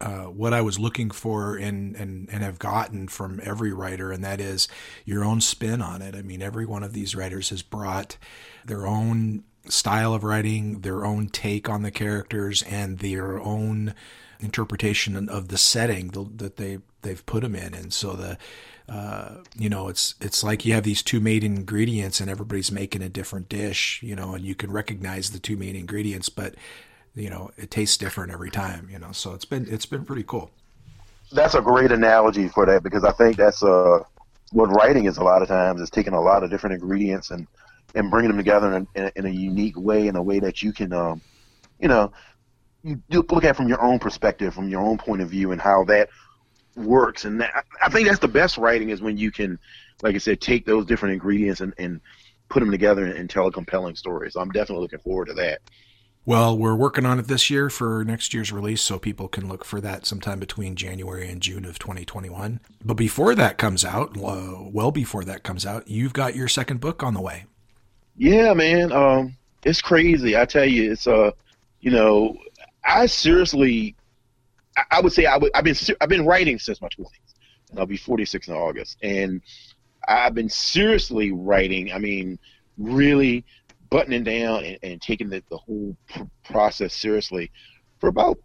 uh, 0.02 0.24
what 0.24 0.54
I 0.54 0.62
was 0.62 0.80
looking 0.80 1.12
for 1.12 1.56
and, 1.56 1.96
and 1.96 2.30
and 2.32 2.44
have 2.44 2.60
gotten 2.60 3.08
from 3.08 3.40
every 3.44 3.74
writer, 3.74 4.12
and 4.12 4.24
that 4.24 4.40
is 4.40 4.68
your 5.06 5.24
own 5.24 5.42
spin 5.42 5.82
on 5.82 6.02
it. 6.02 6.16
I 6.16 6.22
mean, 6.22 6.42
every 6.42 6.66
one 6.66 6.84
of 6.84 6.94
these 6.94 7.16
writers 7.16 7.50
has 7.50 7.62
brought 7.62 8.18
their 8.66 8.88
own 8.88 9.44
style 9.68 10.14
of 10.14 10.24
writing, 10.24 10.82
their 10.82 11.06
own 11.06 11.28
take 11.28 11.70
on 11.70 11.82
the 11.82 11.92
characters, 11.92 12.64
and 12.64 13.00
their 13.00 13.40
own 13.40 13.94
interpretation 14.40 15.28
of 15.28 15.50
the 15.50 15.58
setting 15.58 16.08
that 16.38 16.56
they 16.56 16.80
they've 17.02 17.26
put 17.26 17.42
them 17.42 17.56
in, 17.56 17.74
and 17.74 17.94
so 17.94 18.14
the 18.14 18.38
uh, 18.90 19.36
you 19.56 19.70
know, 19.70 19.88
it's 19.88 20.16
it's 20.20 20.44
like 20.44 20.66
you 20.66 20.74
have 20.74 20.84
these 20.84 21.04
two 21.04 21.20
main 21.20 21.44
ingredients 21.44 22.20
and 22.20 22.30
everybody's 22.30 22.72
making 22.72 23.04
a 23.04 23.10
different 23.10 23.48
dish, 23.48 24.02
you 24.02 24.16
know, 24.16 24.34
and 24.34 24.44
you 24.44 24.56
can 24.56 24.72
recognize 24.72 25.30
the 25.30 25.40
two 25.40 25.56
main 25.56 25.76
ingredients, 25.76 26.30
but 26.30 26.56
you 27.20 27.30
know, 27.30 27.52
it 27.58 27.72
tastes 27.72 27.98
different 27.98 28.32
every 28.32 28.50
time, 28.52 28.90
you 28.92 29.00
know. 29.00 29.12
So 29.12 29.34
it's 29.34 29.46
been 29.46 29.68
it's 29.70 29.86
been 29.86 30.06
pretty 30.06 30.24
cool. 30.24 30.52
That's 31.32 31.56
a 31.56 31.62
great 31.62 31.92
analogy 31.92 32.48
for 32.48 32.66
that 32.66 32.84
because 32.84 33.04
I 33.04 33.12
think 33.12 33.38
that's 33.38 33.64
uh 33.64 34.00
what 34.52 34.68
writing 34.68 35.06
is 35.06 35.18
a 35.18 35.24
lot 35.24 35.42
of 35.42 35.48
times 35.48 35.80
is 35.82 35.90
taking 35.90 36.14
a 36.14 36.22
lot 36.22 36.44
of 36.44 36.50
different 36.50 36.82
ingredients 36.82 37.32
and 37.32 37.48
and 37.96 38.12
bringing 38.12 38.30
them 38.30 38.38
together 38.38 38.76
in, 38.76 38.88
in, 38.96 39.12
in 39.16 39.26
a 39.26 39.30
unique 39.30 39.78
way, 39.78 40.08
in 40.08 40.16
a 40.16 40.22
way 40.22 40.40
that 40.40 40.62
you 40.62 40.72
can, 40.72 40.94
um, 40.94 41.22
you 41.80 41.88
know, 41.88 42.12
you 42.84 43.02
look 43.30 43.44
at 43.44 43.56
from 43.56 43.68
your 43.68 43.82
own 43.82 44.00
perspective, 44.00 44.54
from 44.54 44.70
your 44.70 44.82
own 44.82 44.98
point 44.98 45.22
of 45.22 45.30
view, 45.30 45.52
and 45.52 45.60
how 45.60 45.84
that 45.86 46.10
works. 46.76 47.26
And 47.26 47.42
that, 47.42 47.66
I 47.82 47.90
think 47.90 48.08
that's 48.08 48.20
the 48.20 48.28
best 48.28 48.58
writing 48.58 48.90
is 48.90 49.02
when 49.02 49.18
you 49.18 49.32
can, 49.32 49.60
like 50.02 50.16
I 50.16 50.20
said, 50.20 50.40
take 50.40 50.66
those 50.66 50.86
different 50.86 51.14
ingredients 51.14 51.62
and, 51.62 51.74
and 51.78 52.00
put 52.48 52.62
them 52.62 52.72
together 52.72 53.06
and, 53.06 53.18
and 53.18 53.30
tell 53.30 53.48
a 53.48 53.52
compelling 53.52 53.96
story. 53.96 54.32
So 54.32 54.40
I'm 54.40 54.52
definitely 54.52 54.84
looking 54.84 55.00
forward 55.00 55.28
to 55.28 55.34
that. 55.34 55.62
Well, 56.26 56.58
we're 56.58 56.76
working 56.76 57.06
on 57.06 57.18
it 57.18 57.28
this 57.28 57.50
year 57.50 57.70
for 57.70 58.04
next 58.04 58.34
year's 58.34 58.52
release, 58.52 58.82
so 58.82 59.00
people 59.00 59.28
can 59.28 59.48
look 59.48 59.66
for 59.66 59.82
that 59.82 60.06
sometime 60.06 60.40
between 60.40 60.76
January 60.76 61.28
and 61.30 61.42
June 61.42 61.66
of 61.66 61.80
2021. 61.80 62.60
But 62.84 62.94
before 62.96 63.34
that 63.36 63.58
comes 63.58 63.84
out, 63.84 64.16
uh, 64.18 64.64
well 64.64 64.92
before 64.92 65.24
that 65.24 65.44
comes 65.44 65.66
out, 65.66 65.88
you've 65.88 66.14
got 66.14 66.36
your 66.36 66.48
second 66.48 66.82
book 66.82 67.02
on 67.02 67.14
the 67.14 67.22
way. 67.22 67.46
Yeah, 68.16 68.54
man, 68.54 68.92
um, 68.92 69.38
it's 69.64 69.82
crazy. 69.82 70.38
I 70.38 70.46
tell 70.46 70.66
you, 70.66 70.92
it's 70.92 71.08
uh, 71.08 71.32
you 71.80 71.90
know, 71.90 72.38
I 72.84 73.06
seriously 73.08 73.96
I 74.92 75.02
would 75.02 75.14
say 75.14 75.26
I 75.26 75.38
would, 75.38 75.52
I've 75.54 75.64
been 75.64 75.76
I've 76.02 76.10
been 76.10 76.26
writing 76.26 76.60
since 76.60 76.82
my 76.82 76.90
twenties, 76.90 77.36
and 77.70 77.80
I'll 77.80 77.86
be 77.86 77.98
46 77.98 78.48
in 78.48 78.54
August, 78.54 78.98
and 79.02 79.42
I've 80.08 80.34
been 80.34 80.50
seriously 80.50 81.32
writing. 81.32 81.92
I 81.92 81.98
mean, 81.98 82.40
really 82.78 83.46
buttoning 83.90 84.24
down 84.24 84.64
and, 84.64 84.80
and 84.84 85.02
taking 85.02 85.30
the, 85.30 85.44
the 85.50 85.58
whole 85.58 85.96
pr- 86.10 86.24
process 86.44 86.94
seriously 86.94 87.52
for 88.00 88.08
about 88.08 88.38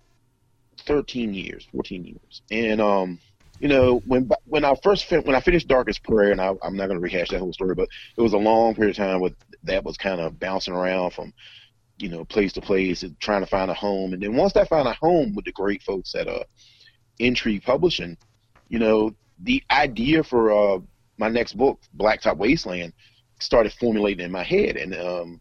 13 0.86 1.34
years, 1.34 1.66
14 1.72 2.04
years, 2.04 2.42
and 2.50 2.80
um, 2.80 3.18
you 3.60 3.68
know, 3.68 4.02
when 4.06 4.28
when 4.46 4.64
I 4.64 4.74
first 4.82 5.06
fin- 5.06 5.22
when 5.22 5.36
I 5.36 5.40
finished 5.40 5.68
Darkest 5.68 6.02
Prayer, 6.02 6.32
and 6.32 6.40
I, 6.40 6.48
am 6.62 6.76
not 6.76 6.86
going 6.86 6.98
to 6.98 7.02
rehash 7.02 7.30
that 7.30 7.38
whole 7.38 7.52
story, 7.52 7.74
but 7.74 7.88
it 8.16 8.20
was 8.20 8.32
a 8.32 8.38
long 8.38 8.74
period 8.74 8.90
of 8.90 8.96
time 8.96 9.20
with 9.20 9.34
that 9.62 9.84
was 9.84 9.96
kind 9.96 10.20
of 10.20 10.38
bouncing 10.38 10.74
around 10.74 11.12
from, 11.12 11.32
you 11.98 12.08
know, 12.08 12.24
place 12.24 12.52
to 12.54 12.60
place 12.60 13.02
and 13.02 13.18
trying 13.20 13.42
to 13.42 13.46
find 13.46 13.70
a 13.70 13.74
home. 13.74 14.12
And 14.12 14.22
then 14.22 14.34
once 14.36 14.56
I 14.56 14.64
found 14.64 14.88
a 14.88 14.92
home 14.94 15.34
with 15.34 15.44
the 15.44 15.52
great 15.52 15.82
folks 15.82 16.14
at 16.14 16.26
uh, 16.28 16.44
Intrigue 17.18 17.62
Publishing, 17.62 18.16
you 18.68 18.78
know, 18.78 19.14
the 19.40 19.62
idea 19.70 20.24
for 20.24 20.52
uh, 20.52 20.80
my 21.16 21.28
next 21.28 21.54
book, 21.54 21.80
Blacktop 21.96 22.36
Wasteland, 22.36 22.92
started 23.44 23.72
formulating 23.72 24.24
in 24.24 24.32
my 24.32 24.42
head. 24.42 24.76
And 24.76 24.94
um, 24.94 25.40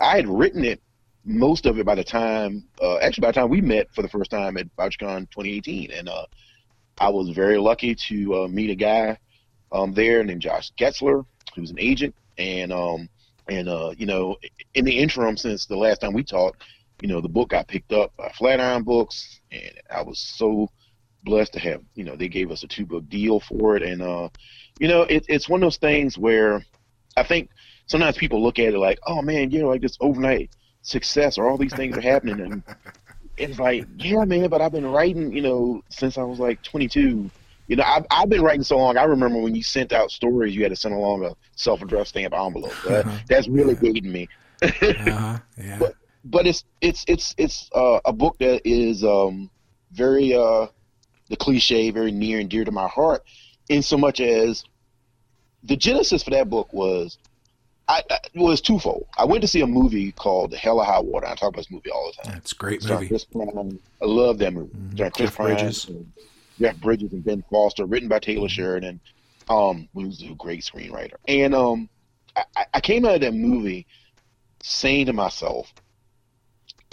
I 0.00 0.16
had 0.16 0.28
written 0.28 0.64
it, 0.64 0.80
most 1.24 1.66
of 1.66 1.78
it 1.78 1.84
by 1.84 1.94
the 1.94 2.04
time, 2.04 2.64
uh, 2.80 2.98
actually 2.98 3.22
by 3.22 3.28
the 3.28 3.40
time 3.40 3.50
we 3.50 3.60
met 3.60 3.92
for 3.94 4.02
the 4.02 4.08
first 4.08 4.30
time 4.30 4.56
at 4.56 4.74
BoucherCon 4.76 5.30
2018. 5.30 5.90
And 5.92 6.08
uh, 6.08 6.26
I 6.98 7.08
was 7.08 7.30
very 7.30 7.58
lucky 7.58 7.94
to 7.94 8.42
uh, 8.42 8.48
meet 8.48 8.70
a 8.70 8.74
guy 8.74 9.18
um, 9.72 9.92
there 9.92 10.24
named 10.24 10.42
Josh 10.42 10.72
Getzler, 10.78 11.24
who's 11.54 11.70
an 11.70 11.78
agent. 11.78 12.14
And, 12.38 12.72
um, 12.72 13.08
and 13.48 13.68
uh, 13.68 13.92
you 13.96 14.06
know, 14.06 14.36
in 14.74 14.84
the 14.84 14.98
interim, 14.98 15.36
since 15.36 15.66
the 15.66 15.76
last 15.76 16.00
time 16.00 16.12
we 16.12 16.22
talked, 16.22 16.62
you 17.02 17.08
know, 17.08 17.20
the 17.20 17.28
book 17.28 17.50
got 17.50 17.68
picked 17.68 17.92
up 17.92 18.14
by 18.16 18.30
Flatiron 18.36 18.82
Books, 18.82 19.40
and 19.50 19.72
I 19.94 20.02
was 20.02 20.18
so 20.18 20.68
blessed 21.24 21.52
to 21.54 21.60
have, 21.60 21.82
you 21.94 22.04
know, 22.04 22.16
they 22.16 22.28
gave 22.28 22.50
us 22.50 22.62
a 22.62 22.66
two 22.68 22.86
book 22.86 23.08
deal 23.08 23.40
for 23.40 23.76
it. 23.76 23.82
And, 23.82 24.02
uh, 24.02 24.28
you 24.78 24.88
know, 24.88 25.02
it, 25.02 25.24
it's 25.28 25.48
one 25.48 25.62
of 25.62 25.66
those 25.66 25.76
things 25.76 26.18
where 26.18 26.64
I 27.16 27.22
think 27.22 27.50
sometimes 27.86 28.16
people 28.16 28.42
look 28.42 28.58
at 28.58 28.74
it 28.74 28.78
like, 28.78 28.98
oh 29.06 29.22
man, 29.22 29.50
you 29.50 29.60
know, 29.60 29.68
like 29.68 29.82
this 29.82 29.96
overnight 30.00 30.50
success 30.82 31.38
or 31.38 31.48
all 31.48 31.58
these 31.58 31.74
things 31.74 31.96
are 31.96 32.02
happening. 32.02 32.40
And 32.40 32.62
it's 33.36 33.58
like, 33.58 33.86
yeah, 33.98 34.24
man, 34.24 34.48
but 34.48 34.60
I've 34.60 34.72
been 34.72 34.86
writing, 34.86 35.32
you 35.32 35.42
know, 35.42 35.82
since 35.88 36.18
I 36.18 36.22
was 36.22 36.38
like 36.38 36.62
22. 36.62 37.30
You 37.68 37.76
know, 37.76 37.84
I've, 37.84 38.04
I've 38.10 38.28
been 38.28 38.42
writing 38.42 38.64
so 38.64 38.78
long. 38.78 38.96
I 38.96 39.04
remember 39.04 39.38
when 39.38 39.54
you 39.54 39.62
sent 39.62 39.92
out 39.92 40.10
stories, 40.10 40.56
you 40.56 40.62
had 40.64 40.70
to 40.70 40.76
send 40.76 40.92
along 40.92 41.24
a 41.24 41.36
self-addressed 41.54 42.10
stamp 42.10 42.34
envelope. 42.34 42.72
Uh-huh. 42.84 43.18
That's 43.28 43.46
really 43.46 43.74
yeah. 43.74 43.92
dating 43.92 44.10
me. 44.10 44.28
uh-huh. 44.62 45.38
Yeah. 45.56 45.78
But, 45.78 45.94
but 46.24 46.46
it's 46.46 46.64
it's 46.80 47.04
it's 47.06 47.34
it's 47.38 47.70
uh, 47.72 48.00
a 48.04 48.12
book 48.12 48.36
that 48.40 48.60
is 48.64 49.04
um, 49.04 49.50
very 49.92 50.34
uh, 50.34 50.66
the 51.28 51.36
cliche, 51.36 51.90
very 51.90 52.10
near 52.10 52.40
and 52.40 52.50
dear 52.50 52.64
to 52.64 52.72
my 52.72 52.88
heart, 52.88 53.22
in 53.68 53.82
so 53.82 53.96
much 53.96 54.20
as 54.20 54.64
the 55.62 55.76
genesis 55.76 56.22
for 56.22 56.30
that 56.30 56.48
book 56.48 56.72
was 56.72 57.18
I, 57.88 58.02
I 58.08 58.18
was 58.36 58.60
twofold. 58.60 59.06
I 59.18 59.24
went 59.24 59.42
to 59.42 59.48
see 59.48 59.62
a 59.62 59.66
movie 59.66 60.12
called 60.12 60.52
The 60.52 60.56
Hell 60.56 60.78
or 60.78 60.84
High 60.84 61.00
Water. 61.00 61.26
I 61.26 61.34
talk 61.34 61.48
about 61.48 61.56
this 61.56 61.70
movie 61.70 61.90
all 61.90 62.12
the 62.16 62.22
time. 62.22 62.38
It's 62.38 62.52
a 62.52 62.54
great 62.54 62.88
movie. 62.88 63.08
Chris 63.08 63.24
Brown. 63.24 63.78
I 64.00 64.04
love 64.04 64.38
that 64.38 64.52
movie. 64.52 64.70
Jeff 64.94 65.12
Chris 65.12 65.34
Bridges. 65.34 65.88
And 65.88 66.12
Jeff 66.60 66.76
Bridges 66.76 67.12
and 67.12 67.24
Ben 67.24 67.42
Foster, 67.50 67.86
written 67.86 68.08
by 68.08 68.20
Taylor 68.20 68.46
mm-hmm. 68.46 68.54
Sheridan, 68.54 69.00
um, 69.48 69.88
who's 69.92 70.22
a 70.22 70.34
great 70.34 70.62
screenwriter. 70.62 71.14
And 71.26 71.54
um, 71.54 71.88
I, 72.36 72.66
I 72.74 72.80
came 72.80 73.04
out 73.04 73.16
of 73.16 73.20
that 73.22 73.34
movie 73.34 73.86
saying 74.62 75.06
to 75.06 75.12
myself, 75.12 75.72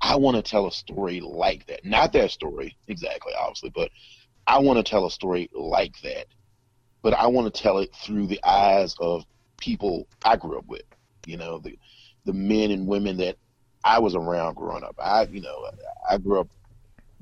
I 0.01 0.15
want 0.15 0.37
to 0.37 0.41
tell 0.41 0.67
a 0.67 0.71
story 0.71 1.19
like 1.19 1.67
that. 1.67 1.85
Not 1.85 2.13
that 2.13 2.31
story 2.31 2.75
exactly, 2.87 3.33
obviously, 3.39 3.69
but 3.69 3.91
I 4.47 4.59
want 4.59 4.77
to 4.77 4.89
tell 4.89 5.05
a 5.05 5.11
story 5.11 5.49
like 5.53 5.99
that, 6.01 6.27
but 7.07 7.13
I 7.13 7.27
want 7.27 7.53
to 7.53 7.61
tell 7.61 7.77
it 7.77 7.95
through 7.95 8.27
the 8.27 8.43
eyes 8.43 8.93
of 8.99 9.23
people 9.55 10.09
I 10.25 10.35
grew 10.35 10.57
up 10.57 10.67
with. 10.67 10.81
You 11.25 11.37
know, 11.37 11.57
the 11.57 11.79
the 12.25 12.33
men 12.33 12.69
and 12.69 12.85
women 12.85 13.15
that 13.15 13.37
I 13.81 13.99
was 13.99 14.13
around 14.13 14.55
growing 14.55 14.83
up. 14.83 14.97
I, 15.01 15.23
you 15.23 15.39
know, 15.39 15.71
I 16.09 16.17
grew 16.17 16.41
up 16.41 16.49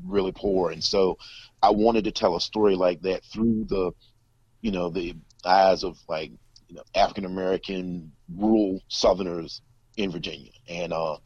really 0.03 0.31
poor, 0.31 0.71
and 0.71 0.83
so 0.83 1.19
I 1.61 1.69
wanted 1.69 2.03
to 2.05 2.11
tell 2.11 2.35
a 2.35 2.41
story 2.41 2.75
like 2.75 3.03
that 3.03 3.23
through 3.25 3.65
the, 3.65 3.91
you 4.61 4.71
know, 4.71 4.89
the 4.89 5.15
eyes 5.45 5.83
of 5.83 5.99
like, 6.09 6.31
you 6.67 6.77
know, 6.77 6.83
African 6.95 7.25
American 7.25 8.11
rural 8.35 8.81
Southerners 8.87 9.61
in 9.97 10.09
Virginia, 10.09 10.49
and 10.67 10.93
uh, 10.93 11.17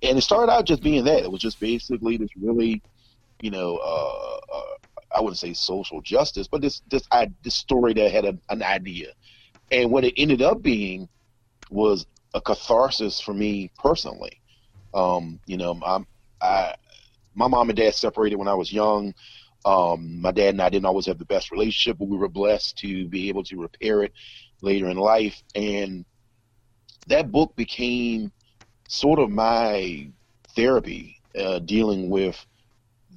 and 0.00 0.16
it 0.16 0.22
started 0.22 0.50
out 0.50 0.64
just 0.64 0.82
being 0.82 1.04
that. 1.04 1.24
It 1.24 1.30
was 1.30 1.42
just 1.42 1.60
basically 1.60 2.16
this 2.16 2.30
really, 2.40 2.80
you 3.42 3.50
know, 3.50 3.76
uh, 3.84 4.56
uh 4.56 4.85
I 5.14 5.20
wouldn't 5.20 5.38
say 5.38 5.52
social 5.52 6.00
justice, 6.00 6.48
but 6.48 6.60
this 6.60 6.82
this 6.90 7.06
I, 7.10 7.30
this 7.42 7.54
story 7.54 7.94
that 7.94 8.10
had 8.10 8.24
a, 8.24 8.38
an 8.48 8.62
idea, 8.62 9.12
and 9.70 9.90
what 9.90 10.04
it 10.04 10.14
ended 10.16 10.42
up 10.42 10.62
being 10.62 11.08
was 11.70 12.06
a 12.34 12.40
catharsis 12.40 13.20
for 13.20 13.34
me 13.34 13.70
personally. 13.78 14.40
Um, 14.94 15.40
you 15.46 15.56
know, 15.56 15.74
my 15.74 16.04
I, 16.40 16.74
my 17.34 17.48
mom 17.48 17.70
and 17.70 17.76
dad 17.76 17.94
separated 17.94 18.36
when 18.36 18.48
I 18.48 18.54
was 18.54 18.72
young. 18.72 19.14
Um, 19.64 20.20
my 20.20 20.30
dad 20.30 20.50
and 20.50 20.62
I 20.62 20.68
didn't 20.68 20.86
always 20.86 21.06
have 21.06 21.18
the 21.18 21.24
best 21.24 21.50
relationship, 21.50 21.98
but 21.98 22.08
we 22.08 22.16
were 22.16 22.28
blessed 22.28 22.78
to 22.78 23.08
be 23.08 23.28
able 23.28 23.42
to 23.44 23.60
repair 23.60 24.04
it 24.04 24.12
later 24.60 24.88
in 24.88 24.96
life. 24.96 25.42
And 25.54 26.04
that 27.08 27.32
book 27.32 27.54
became 27.56 28.30
sort 28.88 29.18
of 29.18 29.30
my 29.30 30.08
therapy, 30.54 31.20
uh, 31.38 31.58
dealing 31.60 32.10
with 32.10 32.44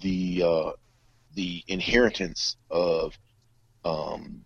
the 0.01 0.43
uh, 0.43 0.71
the 1.39 1.63
inheritance 1.69 2.57
of 2.69 3.17
um, 3.85 4.43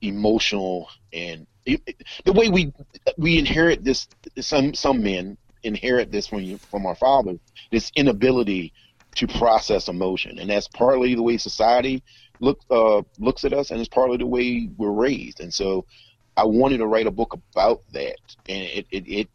emotional 0.00 0.88
and 1.12 1.46
the 1.64 2.32
way 2.32 2.48
we 2.48 2.72
we 3.16 3.38
inherit 3.38 3.84
this. 3.84 4.08
Some 4.40 4.74
some 4.74 5.04
men 5.04 5.38
inherit 5.62 6.10
this 6.10 6.26
from 6.26 6.40
you, 6.40 6.58
from 6.58 6.84
our 6.84 6.96
fathers. 6.96 7.38
This 7.70 7.92
inability 7.94 8.72
to 9.14 9.28
process 9.28 9.86
emotion, 9.86 10.40
and 10.40 10.50
that's 10.50 10.66
partly 10.66 11.14
the 11.14 11.22
way 11.22 11.36
society 11.36 12.02
look 12.40 12.58
uh, 12.70 13.02
looks 13.20 13.44
at 13.44 13.52
us, 13.52 13.70
and 13.70 13.78
it's 13.78 13.88
partly 13.88 14.16
the 14.16 14.26
way 14.26 14.68
we're 14.76 14.90
raised. 14.90 15.38
And 15.38 15.54
so, 15.54 15.84
I 16.36 16.44
wanted 16.44 16.78
to 16.78 16.88
write 16.88 17.06
a 17.06 17.12
book 17.12 17.34
about 17.34 17.82
that, 17.92 18.18
and 18.48 18.64
it 18.64 18.86
it, 18.90 19.04
it 19.06 19.28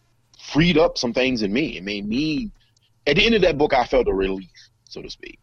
freed 0.51 0.77
up 0.77 0.97
some 0.97 1.13
things 1.13 1.41
in 1.41 1.53
me. 1.53 1.77
It 1.77 1.85
made 1.85 2.05
me. 2.05 2.51
At 3.05 3.15
the 3.15 3.25
end 3.25 3.35
of 3.35 3.41
that 3.43 3.57
book, 3.57 3.73
I 3.73 3.85
felt 3.85 4.09
a 4.09 4.13
relief, 4.13 4.59
so 4.83 5.01
to 5.01 5.09
speak. 5.09 5.39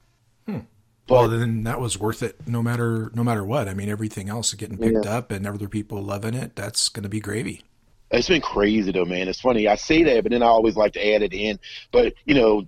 Hmm. 0.46 0.58
Well, 1.08 1.28
then 1.28 1.64
that 1.64 1.80
was 1.80 1.98
worth 1.98 2.22
it, 2.22 2.36
no 2.46 2.62
matter 2.62 3.10
no 3.14 3.22
matter 3.22 3.44
what. 3.44 3.68
I 3.68 3.74
mean, 3.74 3.88
everything 3.88 4.28
else 4.28 4.54
getting 4.54 4.78
picked 4.78 5.04
yeah. 5.04 5.16
up 5.16 5.30
and 5.30 5.46
other 5.46 5.68
people 5.68 6.02
loving 6.02 6.34
it. 6.34 6.56
That's 6.56 6.88
going 6.88 7.02
to 7.02 7.08
be 7.08 7.20
gravy. 7.20 7.62
It's 8.10 8.28
been 8.28 8.40
crazy 8.40 8.92
though, 8.92 9.04
man. 9.04 9.28
It's 9.28 9.40
funny. 9.40 9.68
I 9.68 9.74
say 9.74 10.02
that, 10.04 10.22
but 10.22 10.32
then 10.32 10.42
I 10.42 10.46
always 10.46 10.76
like 10.76 10.92
to 10.94 11.14
add 11.14 11.22
it 11.22 11.34
in. 11.34 11.58
But 11.92 12.14
you 12.24 12.34
know, 12.34 12.66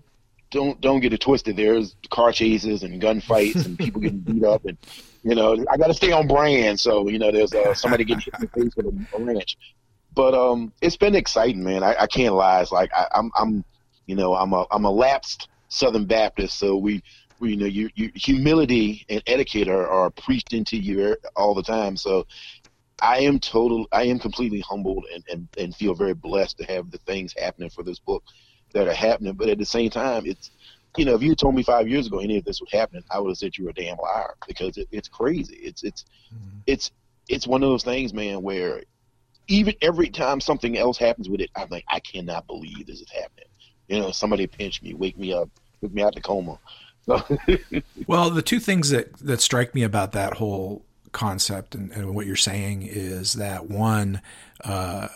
don't 0.51 0.81
don't 0.81 1.01
get 1.01 1.13
it 1.13 1.21
twisted. 1.21 1.57
There's 1.57 1.97
car 2.11 2.33
chases 2.33 2.83
and 2.83 3.01
gunfights 3.01 3.65
and 3.65 3.79
people 3.79 4.01
getting 4.01 4.19
beat 4.19 4.45
up, 4.45 4.65
and 4.65 4.77
you 5.23 5.35
know, 5.35 5.65
I 5.71 5.77
got 5.77 5.87
to 5.87 5.95
stay 5.95 6.13
on 6.13 6.27
brand. 6.27 6.79
So 6.79 7.09
you 7.09 7.19
know, 7.19 7.31
there's 7.31 7.55
uh, 7.55 7.75
somebody 7.75 8.05
getting 8.05 8.23
hit 8.23 8.35
in 8.35 8.41
the 8.41 8.49
face 8.49 8.77
with 8.77 8.87
a, 8.87 9.17
a 9.17 9.21
wrench. 9.21 9.57
But 10.15 10.35
um, 10.35 10.73
it's 10.81 10.97
been 10.97 11.15
exciting, 11.15 11.63
man. 11.63 11.83
I, 11.83 11.95
I 12.01 12.07
can't 12.07 12.35
lie. 12.35 12.61
It's 12.61 12.73
like 12.73 12.91
I, 12.95 13.07
I'm 13.15 13.31
I'm 13.37 13.65
you 14.07 14.15
know 14.15 14.35
I'm 14.35 14.53
a 14.53 14.67
I'm 14.71 14.85
a 14.85 14.91
lapsed 14.91 15.49
Southern 15.69 16.07
Baptist, 16.07 16.59
so 16.59 16.77
we 16.77 17.03
you 17.41 17.57
know, 17.57 17.67
you, 17.67 17.91
you 17.95 18.11
humility 18.15 19.05
and 19.09 19.23
etiquette 19.27 19.69
are, 19.69 19.87
are 19.89 20.11
preached 20.11 20.53
into 20.53 20.77
you 20.77 21.17
all 21.35 21.55
the 21.55 21.63
time. 21.63 21.97
So 21.97 22.27
I 23.01 23.19
am 23.19 23.39
total, 23.39 23.87
I 23.93 24.05
am 24.05 24.19
completely 24.19 24.61
humbled 24.61 25.05
and, 25.13 25.25
and, 25.31 25.49
and 25.59 25.75
feel 25.75 25.95
very 25.95 26.15
blessed 26.15 26.59
to 26.59 26.65
have 26.65 26.91
the 26.91 26.99
things 26.99 27.35
happening 27.39 27.71
for 27.71 27.83
this 27.83 27.99
book 27.99 28.23
that 28.73 28.89
are 28.89 28.95
happening. 28.95 29.35
But 29.35 29.49
at 29.49 29.59
the 29.59 29.67
same 29.67 29.91
time, 29.91 30.25
it's, 30.27 30.51
you 30.97 31.05
know, 31.05 31.15
if 31.15 31.23
you 31.23 31.35
told 31.35 31.55
me 31.55 31.63
five 31.63 31.89
years 31.89 32.07
ago 32.07 32.21
any 32.21 32.39
of 32.39 32.45
this 32.45 32.61
would 32.61 32.71
happen, 32.71 33.05
I 33.11 33.21
would 33.21 33.29
have 33.29 33.39
said 33.39 33.57
you 33.59 33.65
were 33.65 33.71
a 33.71 33.75
damn 33.75 33.99
liar 33.99 34.35
because 34.47 34.79
it, 34.79 34.89
it's 34.91 35.09
crazy. 35.09 35.57
It's, 35.57 35.83
it's, 35.83 36.05
mm-hmm. 36.35 36.59
it's, 36.67 36.91
it's 37.29 37.47
one 37.47 37.63
of 37.63 37.69
those 37.69 37.85
things, 37.85 38.15
man, 38.15 38.41
where 38.43 38.83
even 39.49 39.75
every 39.83 40.09
time 40.09 40.41
something 40.41 40.79
else 40.79 40.97
happens 40.97 41.29
with 41.29 41.41
it, 41.41 41.51
I'm 41.55 41.69
like, 41.71 41.85
I 41.89 42.01
cannot 42.01 42.47
believe 42.47 42.87
this 42.87 43.01
is 43.01 43.11
happening. 43.11 43.49
You 43.89 44.01
know, 44.01 44.11
somebody 44.11 44.47
pinch 44.47 44.83
me, 44.83 44.95
wake 44.95 45.19
me 45.19 45.33
up, 45.33 45.49
wake 45.81 45.93
me 45.93 46.03
out 46.03 46.09
of 46.09 46.15
the 46.15 46.21
coma. 46.23 46.59
well, 48.07 48.31
the 48.31 48.43
two 48.43 48.61
things 48.61 48.91
that, 48.91 49.13
that 49.19 49.41
strike 49.41 49.75
me 49.75 49.83
about 49.83 50.13
that 50.13 50.35
whole 50.35 50.85
concept 51.13 51.75
and, 51.75 51.91
and 51.93 52.15
what 52.15 52.27
you're 52.27 52.37
saying 52.37 52.83
is 52.83 53.35
that 53.35 53.71
one, 53.71 54.21
uh, 54.65 55.09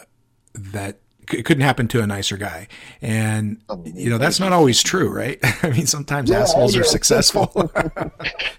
that 0.55 0.99
it 1.33 1.45
couldn't 1.45 1.63
happen 1.63 1.89
to 1.89 2.03
a 2.03 2.07
nicer 2.07 2.37
guy. 2.37 2.69
And, 3.01 3.61
you 3.85 4.11
know, 4.11 4.19
that's 4.19 4.41
not 4.41 4.53
always 4.53 4.83
true, 4.83 5.09
right? 5.09 5.39
I 5.63 5.71
mean, 5.71 5.87
sometimes 5.87 6.31
yeah, 6.31 6.41
assholes 6.41 6.75
yeah. 6.75 6.81
are 6.81 6.85
successful. 6.85 7.53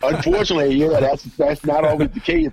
Unfortunately, 0.03 0.75
yeah, 0.75 0.99
that's, 0.99 1.23
that's 1.23 1.65
not 1.65 1.83
always 1.83 2.09
the 2.11 2.19
case. 2.19 2.51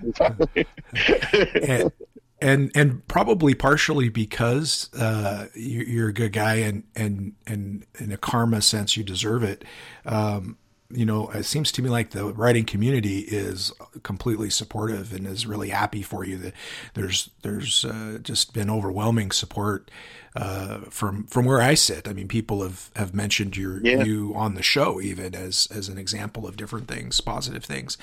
and, 1.62 1.92
and 2.40 2.70
and 2.74 3.06
probably 3.08 3.54
partially 3.54 4.08
because 4.08 4.92
uh, 4.94 5.46
you, 5.54 6.04
are 6.04 6.08
a 6.08 6.12
good 6.12 6.32
guy 6.32 6.54
and 6.54 6.84
and 6.94 7.34
and 7.46 7.84
in 7.98 8.12
a 8.12 8.16
karma 8.16 8.62
sense 8.62 8.96
you 8.96 9.02
deserve 9.02 9.42
it. 9.42 9.64
Um, 10.06 10.56
you 10.90 11.04
know, 11.04 11.28
it 11.30 11.44
seems 11.44 11.70
to 11.72 11.82
me 11.82 11.90
like 11.90 12.10
the 12.10 12.32
writing 12.32 12.64
community 12.64 13.18
is 13.20 13.72
completely 14.02 14.48
supportive 14.48 15.12
and 15.12 15.26
is 15.26 15.46
really 15.46 15.68
happy 15.68 16.00
for 16.00 16.24
you. 16.24 16.38
That 16.38 16.54
there's 16.94 17.28
there's 17.42 17.84
uh, 17.84 18.18
just 18.22 18.54
been 18.54 18.70
overwhelming 18.70 19.30
support 19.30 19.90
uh, 20.34 20.78
from 20.88 21.24
from 21.24 21.44
where 21.44 21.60
I 21.60 21.74
sit. 21.74 22.08
I 22.08 22.14
mean, 22.14 22.26
people 22.26 22.62
have, 22.62 22.90
have 22.96 23.14
mentioned 23.14 23.54
your 23.54 23.84
yeah. 23.84 24.02
you 24.02 24.32
on 24.34 24.54
the 24.54 24.62
show 24.62 24.98
even 24.98 25.34
as 25.34 25.68
as 25.70 25.88
an 25.88 25.98
example 25.98 26.46
of 26.46 26.56
different 26.56 26.88
things, 26.88 27.20
positive 27.20 27.64
things, 27.64 27.98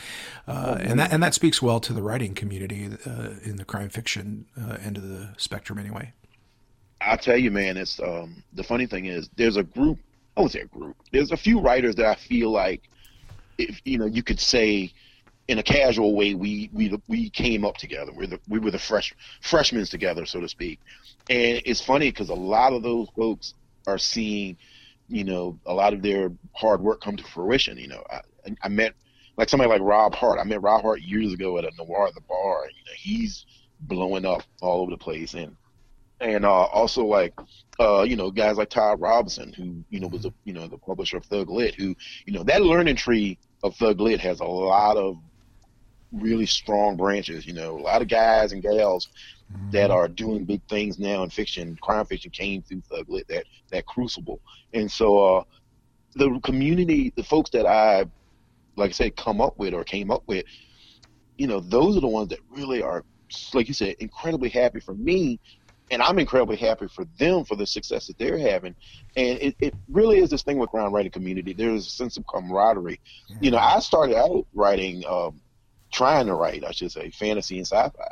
uh, 0.48 0.78
and 0.80 1.00
that 1.00 1.12
and 1.12 1.24
that 1.24 1.34
speaks 1.34 1.64
well 1.64 1.80
to 1.80 1.92
the 1.94 2.04
writing 2.04 2.36
community 2.36 2.90
uh, 3.06 3.30
in 3.44 3.56
the 3.56 3.66
crime 3.66 3.90
fiction 3.90 4.46
uh, 4.62 4.78
end 4.84 4.98
of 4.98 5.10
the 5.10 5.30
spectrum, 5.38 5.80
anyway. 5.80 6.14
I 7.02 7.16
tell 7.18 7.38
you, 7.38 7.50
man, 7.50 7.78
it's 7.78 8.00
um, 8.00 8.44
the 8.54 8.64
funny 8.64 8.86
thing 8.86 9.06
is 9.06 9.28
there's 9.38 9.58
a 9.58 9.64
group. 9.64 9.98
I 10.38 10.42
would 10.42 10.52
say 10.52 10.62
a 10.62 10.66
group. 10.66 10.98
There's 11.12 11.32
a 11.32 11.38
few 11.38 11.60
writers 11.60 11.96
that 11.96 12.06
I 12.06 12.16
feel 12.16 12.52
like, 12.52 12.90
if 13.58 13.80
you 13.86 13.98
know, 13.98 14.06
you 14.06 14.24
could 14.24 14.40
say 14.40 14.92
in 15.48 15.60
a 15.60 15.64
casual 15.64 16.16
way, 16.16 16.34
we 16.34 16.70
we 16.74 16.94
we 17.08 17.30
came 17.30 17.64
up 17.64 17.78
together. 17.78 18.12
We're 18.14 18.28
the 18.28 18.40
we 18.50 18.60
were 18.60 18.72
the 18.72 18.80
fresh 18.80 19.14
freshmen 19.42 19.86
together, 19.86 20.26
so 20.26 20.42
to 20.42 20.50
speak. 20.50 20.80
And 21.30 21.62
it's 21.66 21.82
funny 21.82 22.10
because 22.10 22.30
a 22.30 22.36
lot 22.36 22.74
of 22.74 22.84
those 22.84 23.08
folks 23.16 23.54
are 23.88 23.98
seeing, 23.98 24.58
you 25.08 25.24
know, 25.24 25.60
a 25.66 25.74
lot 25.74 25.94
of 25.94 26.02
their 26.02 26.32
hard 26.54 26.82
work 26.82 27.02
come 27.02 27.16
to 27.18 27.24
fruition. 27.24 27.78
You 27.78 27.90
know, 27.90 28.04
I, 28.10 28.22
I 28.64 28.68
met 28.70 28.94
like 29.38 29.50
somebody 29.50 29.70
like 29.70 29.82
Rob 29.82 30.16
Hart. 30.16 30.40
I 30.40 30.44
met 30.44 30.62
Rob 30.62 30.82
Hart 30.82 31.02
years 31.02 31.32
ago 31.34 31.58
at 31.58 31.66
a 31.66 31.72
Noir 31.78 32.10
the 32.14 32.22
bar. 32.22 32.66
You 32.66 32.84
know, 32.86 32.94
he's 32.98 33.46
blowing 33.82 34.26
up 34.26 34.42
all 34.62 34.82
over 34.82 34.92
the 34.92 34.98
place, 34.98 35.34
and 35.34 35.56
and 36.22 36.46
uh, 36.46 36.50
also 36.50 37.04
like 37.06 37.34
uh, 37.80 38.04
you 38.04 38.16
know 38.16 38.32
guys 38.32 38.58
like 38.58 38.70
Todd 38.70 39.00
Robinson, 39.02 39.54
who 39.54 39.84
you 39.90 40.00
know 40.00 40.08
was 40.08 40.26
a 40.26 40.34
you 40.44 40.54
know 40.54 40.68
the 40.68 40.78
publisher 40.78 41.18
of 41.18 41.26
Thug 41.26 41.50
Lit, 41.50 41.76
who 41.76 41.96
you 42.26 42.34
know 42.34 42.44
that 42.44 42.62
learning 42.62 42.96
tree 42.96 43.38
of 43.64 43.76
Thug 43.76 44.00
Lit 44.00 44.20
has 44.20 44.40
a 44.40 44.46
lot 44.46 44.98
of 44.98 45.18
really 46.12 46.46
strong 46.46 46.96
branches. 46.96 47.46
You 47.46 47.54
know, 47.54 47.78
a 47.78 47.82
lot 47.82 48.02
of 48.02 48.08
guys 48.08 48.52
and 48.52 48.62
gals 48.62 49.10
mm-hmm. 49.52 49.72
that 49.72 49.92
are 49.92 50.08
doing 50.08 50.46
big 50.46 50.62
things 50.70 51.00
now 51.00 51.24
in 51.24 51.30
fiction. 51.30 51.78
Crime 51.82 52.06
fiction 52.06 52.32
came 52.32 52.62
through 52.62 52.82
Thug 52.82 53.10
Lit, 53.10 53.28
that 53.28 53.46
that 53.72 53.86
crucible, 53.86 54.40
and 54.74 54.90
so 54.90 55.38
uh, 55.38 55.44
the 56.16 56.40
community, 56.44 57.12
the 57.16 57.24
folks 57.24 57.50
that 57.52 57.66
I, 57.66 58.06
like 58.76 58.90
I 58.90 58.94
said, 58.94 59.16
come 59.16 59.42
up 59.42 59.58
with 59.60 59.74
or 59.74 59.84
came 59.84 60.10
up 60.10 60.24
with, 60.28 60.46
you 61.38 61.48
know, 61.48 61.60
those 61.60 61.98
are 61.98 62.02
the 62.02 62.08
ones 62.08 62.30
that 62.30 62.40
really 62.50 62.82
are, 62.82 63.04
like 63.54 63.68
you 63.68 63.74
said, 63.74 63.96
incredibly 64.00 64.50
happy 64.50 64.80
for 64.80 64.94
me. 64.94 65.40
And 65.92 66.02
I'm 66.02 66.18
incredibly 66.20 66.56
happy 66.56 66.88
for 66.88 67.06
them 67.20 67.46
for 67.46 67.56
the 67.56 67.68
success 67.68 68.08
that 68.08 68.18
they're 68.18 68.40
having. 68.40 68.76
And 69.16 69.40
it, 69.40 69.56
it 69.60 69.74
really 69.88 70.18
is 70.18 70.30
this 70.30 70.44
thing 70.44 70.58
with 70.58 70.72
ground 70.72 70.94
writing 70.94 71.12
community. 71.12 71.54
There's 71.54 71.86
a 71.86 71.90
sense 71.90 72.18
of 72.18 72.26
camaraderie. 72.28 73.00
Mm-hmm. 73.30 73.44
You 73.44 73.52
know, 73.52 73.58
I 73.58 73.80
started 73.80 74.16
out 74.16 74.48
writing 74.54 75.06
um, 75.08 75.40
trying 75.92 76.28
to 76.28 76.34
write, 76.34 76.64
I 76.64 76.72
should 76.72 76.92
say, 76.92 77.12
fantasy 77.12 77.58
and 77.58 77.68
sci-fi. 77.68 78.12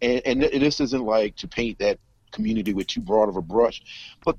And, 0.00 0.20
and 0.24 0.42
this 0.42 0.80
isn't 0.80 1.04
like 1.04 1.36
to 1.36 1.48
paint 1.48 1.78
that 1.78 1.98
community 2.32 2.74
with 2.74 2.88
too 2.88 3.00
broad 3.00 3.28
of 3.28 3.36
a 3.36 3.42
brush, 3.42 3.82
but 4.24 4.36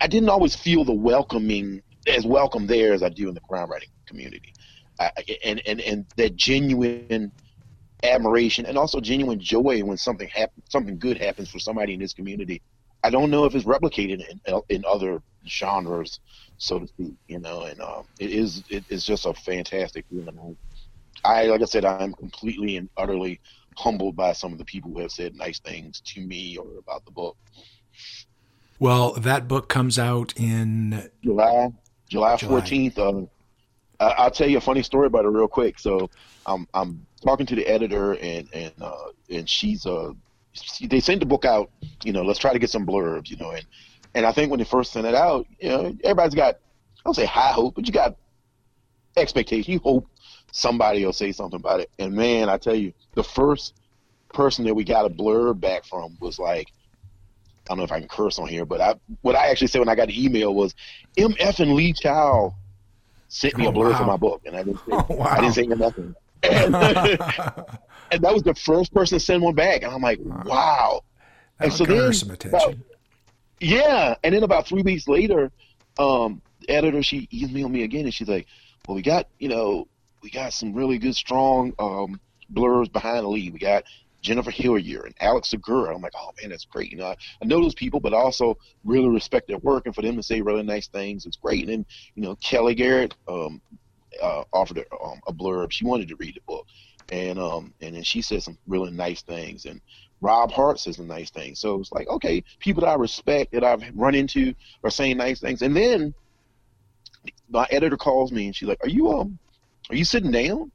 I 0.00 0.06
didn't 0.06 0.28
always 0.28 0.54
feel 0.54 0.84
the 0.84 0.92
welcoming 0.92 1.82
as 2.06 2.26
welcome 2.26 2.66
there 2.66 2.92
as 2.92 3.02
I 3.02 3.08
do 3.08 3.28
in 3.28 3.34
the 3.34 3.40
crime 3.40 3.70
writing 3.70 3.88
community, 4.06 4.52
I, 4.98 5.10
and 5.44 5.60
and 5.66 5.80
and 5.80 6.06
that 6.16 6.36
genuine 6.36 7.32
admiration 8.02 8.66
and 8.66 8.78
also 8.78 9.00
genuine 9.00 9.40
joy 9.40 9.82
when 9.82 9.96
something 9.96 10.28
happens, 10.28 10.64
something 10.68 10.98
good 10.98 11.18
happens 11.18 11.50
for 11.50 11.58
somebody 11.58 11.94
in 11.94 12.00
this 12.00 12.12
community. 12.12 12.62
I 13.02 13.10
don't 13.10 13.30
know 13.30 13.44
if 13.44 13.54
it's 13.54 13.64
replicated 13.64 14.24
in, 14.28 14.60
in 14.68 14.84
other 14.84 15.22
genres, 15.46 16.20
so 16.58 16.80
to 16.80 16.86
speak. 16.86 17.14
You 17.28 17.38
know, 17.38 17.62
and 17.62 17.80
um, 17.80 18.04
it 18.18 18.30
is 18.30 18.64
it 18.68 18.84
is 18.88 19.04
just 19.04 19.26
a 19.26 19.34
fantastic 19.34 20.04
feeling. 20.10 20.56
I, 21.24 21.46
like 21.46 21.62
I 21.62 21.64
said, 21.64 21.84
I'm 21.84 22.12
completely 22.14 22.76
and 22.76 22.88
utterly 22.96 23.40
humbled 23.76 24.16
by 24.16 24.32
some 24.32 24.52
of 24.52 24.58
the 24.58 24.64
people 24.64 24.92
who 24.92 25.00
have 25.00 25.12
said 25.12 25.34
nice 25.34 25.58
things 25.60 26.00
to 26.00 26.20
me 26.20 26.56
or 26.56 26.66
about 26.78 27.04
the 27.04 27.10
book. 27.10 27.36
Well, 28.80 29.12
that 29.14 29.48
book 29.48 29.68
comes 29.68 29.98
out 29.98 30.32
in 30.36 31.10
July, 31.22 31.72
July 32.08 32.36
fourteenth. 32.36 32.98
Uh, 32.98 33.22
I'll 34.00 34.30
tell 34.30 34.48
you 34.48 34.58
a 34.58 34.60
funny 34.60 34.82
story 34.82 35.08
about 35.08 35.24
it 35.24 35.28
real 35.28 35.48
quick. 35.48 35.78
So, 35.78 36.08
I'm 36.46 36.66
I'm 36.72 37.04
talking 37.24 37.46
to 37.46 37.56
the 37.56 37.66
editor, 37.66 38.14
and 38.14 38.48
and 38.52 38.72
uh, 38.80 39.08
and 39.28 39.48
she's 39.48 39.86
uh, 39.86 40.12
she, 40.52 40.86
they 40.86 41.00
sent 41.00 41.20
the 41.20 41.26
book 41.26 41.44
out. 41.44 41.70
You 42.04 42.12
know, 42.12 42.22
let's 42.22 42.38
try 42.38 42.52
to 42.52 42.58
get 42.58 42.70
some 42.70 42.86
blurbs. 42.86 43.28
You 43.28 43.36
know, 43.38 43.50
and 43.50 43.66
and 44.14 44.24
I 44.24 44.32
think 44.32 44.50
when 44.50 44.58
they 44.58 44.64
first 44.64 44.92
sent 44.92 45.06
it 45.06 45.14
out, 45.14 45.46
you 45.60 45.68
know, 45.68 45.96
everybody's 46.04 46.34
got 46.34 46.54
I 46.54 47.00
don't 47.04 47.14
say 47.14 47.26
high 47.26 47.52
hope, 47.52 47.74
but 47.74 47.86
you 47.86 47.92
got 47.92 48.16
expectation. 49.16 49.72
You 49.72 49.80
hope 49.80 50.06
somebody 50.52 51.04
will 51.04 51.12
say 51.12 51.32
something 51.32 51.58
about 51.58 51.80
it. 51.80 51.90
And 51.98 52.14
man, 52.14 52.48
I 52.48 52.56
tell 52.56 52.74
you, 52.74 52.92
the 53.14 53.24
first 53.24 53.74
person 54.32 54.64
that 54.66 54.74
we 54.74 54.84
got 54.84 55.06
a 55.06 55.10
blurb 55.10 55.60
back 55.60 55.84
from 55.84 56.16
was 56.20 56.38
like, 56.38 56.72
I 57.68 57.68
don't 57.68 57.78
know 57.78 57.84
if 57.84 57.92
I 57.92 57.98
can 57.98 58.08
curse 58.08 58.38
on 58.38 58.48
here, 58.48 58.64
but 58.64 58.80
I 58.80 58.94
what 59.22 59.34
I 59.34 59.48
actually 59.48 59.66
said 59.66 59.80
when 59.80 59.88
I 59.88 59.94
got 59.94 60.08
the 60.08 60.24
email 60.24 60.54
was, 60.54 60.74
MF 61.16 61.60
and 61.60 61.74
Lee 61.74 61.92
Child 61.92 62.54
sent 63.28 63.56
me 63.56 63.66
oh, 63.66 63.70
a 63.70 63.72
blurb 63.72 63.92
wow. 63.92 63.98
for 63.98 64.04
my 64.04 64.16
book, 64.16 64.42
and 64.46 64.56
I 64.56 64.62
didn't 64.62 64.78
say, 64.78 64.84
oh, 64.92 65.06
wow. 65.10 65.26
I 65.26 65.40
didn't 65.40 65.54
say 65.54 65.66
nothing. 65.66 66.14
And, 68.10 68.24
that 68.24 68.32
was 68.32 68.42
the 68.42 68.54
first 68.54 68.94
person 68.94 69.18
to 69.18 69.24
send 69.24 69.42
one 69.42 69.54
back, 69.54 69.82
and 69.82 69.92
I'm 69.92 70.00
like, 70.00 70.18
wow. 70.22 71.02
That 71.58 71.64
and 71.64 71.72
so 71.74 71.84
then, 71.84 72.10
some 72.14 72.30
attention. 72.30 72.58
About, 72.58 72.74
yeah, 73.60 74.14
and 74.24 74.34
then 74.34 74.44
about 74.44 74.66
three 74.66 74.80
weeks 74.80 75.06
later, 75.06 75.50
um, 75.98 76.40
the 76.60 76.70
editor 76.70 77.02
she 77.02 77.26
emailed 77.26 77.70
me 77.70 77.82
again, 77.82 78.06
and 78.06 78.14
she's 78.14 78.28
like, 78.28 78.46
well, 78.86 78.94
we 78.94 79.02
got 79.02 79.28
you 79.38 79.50
know 79.50 79.88
we 80.22 80.30
got 80.30 80.52
some 80.52 80.72
really 80.72 80.98
good, 80.98 81.14
strong 81.14 81.74
um, 81.78 82.20
blurbs 82.52 82.90
behind 82.92 83.24
the 83.24 83.28
lead. 83.28 83.52
We 83.52 83.58
got 83.58 83.84
Jennifer 84.20 84.50
Hillier 84.50 85.04
and 85.04 85.14
Alex 85.20 85.50
Segura. 85.50 85.94
I'm 85.94 86.02
like, 86.02 86.12
oh 86.16 86.30
man, 86.40 86.50
that's 86.50 86.64
great. 86.64 86.90
You 86.90 86.98
know, 86.98 87.06
I, 87.06 87.16
I 87.42 87.44
know 87.44 87.60
those 87.60 87.74
people, 87.74 88.00
but 88.00 88.14
I 88.14 88.18
also 88.18 88.56
really 88.84 89.08
respect 89.08 89.48
their 89.48 89.58
work, 89.58 89.86
and 89.86 89.94
for 89.94 90.02
them 90.02 90.16
to 90.16 90.22
say 90.22 90.40
really 90.40 90.62
nice 90.62 90.88
things, 90.88 91.26
it's 91.26 91.36
great. 91.36 91.60
And 91.60 91.70
then, 91.70 91.86
you 92.14 92.22
know, 92.22 92.36
Kellye 92.36 92.76
Garrett 92.76 93.14
um, 93.28 93.60
uh, 94.22 94.44
offered 94.52 94.78
a, 94.78 94.94
um, 95.02 95.20
a 95.26 95.32
blurb. 95.32 95.70
She 95.70 95.84
wanted 95.84 96.08
to 96.08 96.16
read 96.16 96.34
the 96.34 96.40
book, 96.46 96.66
and 97.10 97.38
um, 97.38 97.72
and 97.80 97.94
then 97.94 98.02
she 98.02 98.22
said 98.22 98.42
some 98.42 98.58
really 98.66 98.90
nice 98.90 99.22
things, 99.22 99.64
and 99.64 99.80
Rob 100.20 100.50
Hart 100.50 100.80
says 100.80 100.96
some 100.96 101.06
nice 101.06 101.30
things. 101.30 101.60
So 101.60 101.80
it's 101.80 101.92
like, 101.92 102.08
okay, 102.08 102.42
people 102.58 102.80
that 102.82 102.90
I 102.90 102.94
respect 102.94 103.52
that 103.52 103.64
I've 103.64 103.84
run 103.94 104.14
into 104.14 104.54
are 104.82 104.90
saying 104.90 105.16
nice 105.16 105.40
things, 105.40 105.62
and 105.62 105.76
then 105.76 106.14
my 107.48 107.66
editor 107.70 107.96
calls 107.96 108.32
me 108.32 108.46
and 108.46 108.56
she's 108.56 108.68
like, 108.68 108.82
"Are 108.82 108.88
you 108.88 109.12
um 109.12 109.38
are 109.90 109.96
you 109.96 110.04
sitting 110.04 110.30
down? 110.30 110.70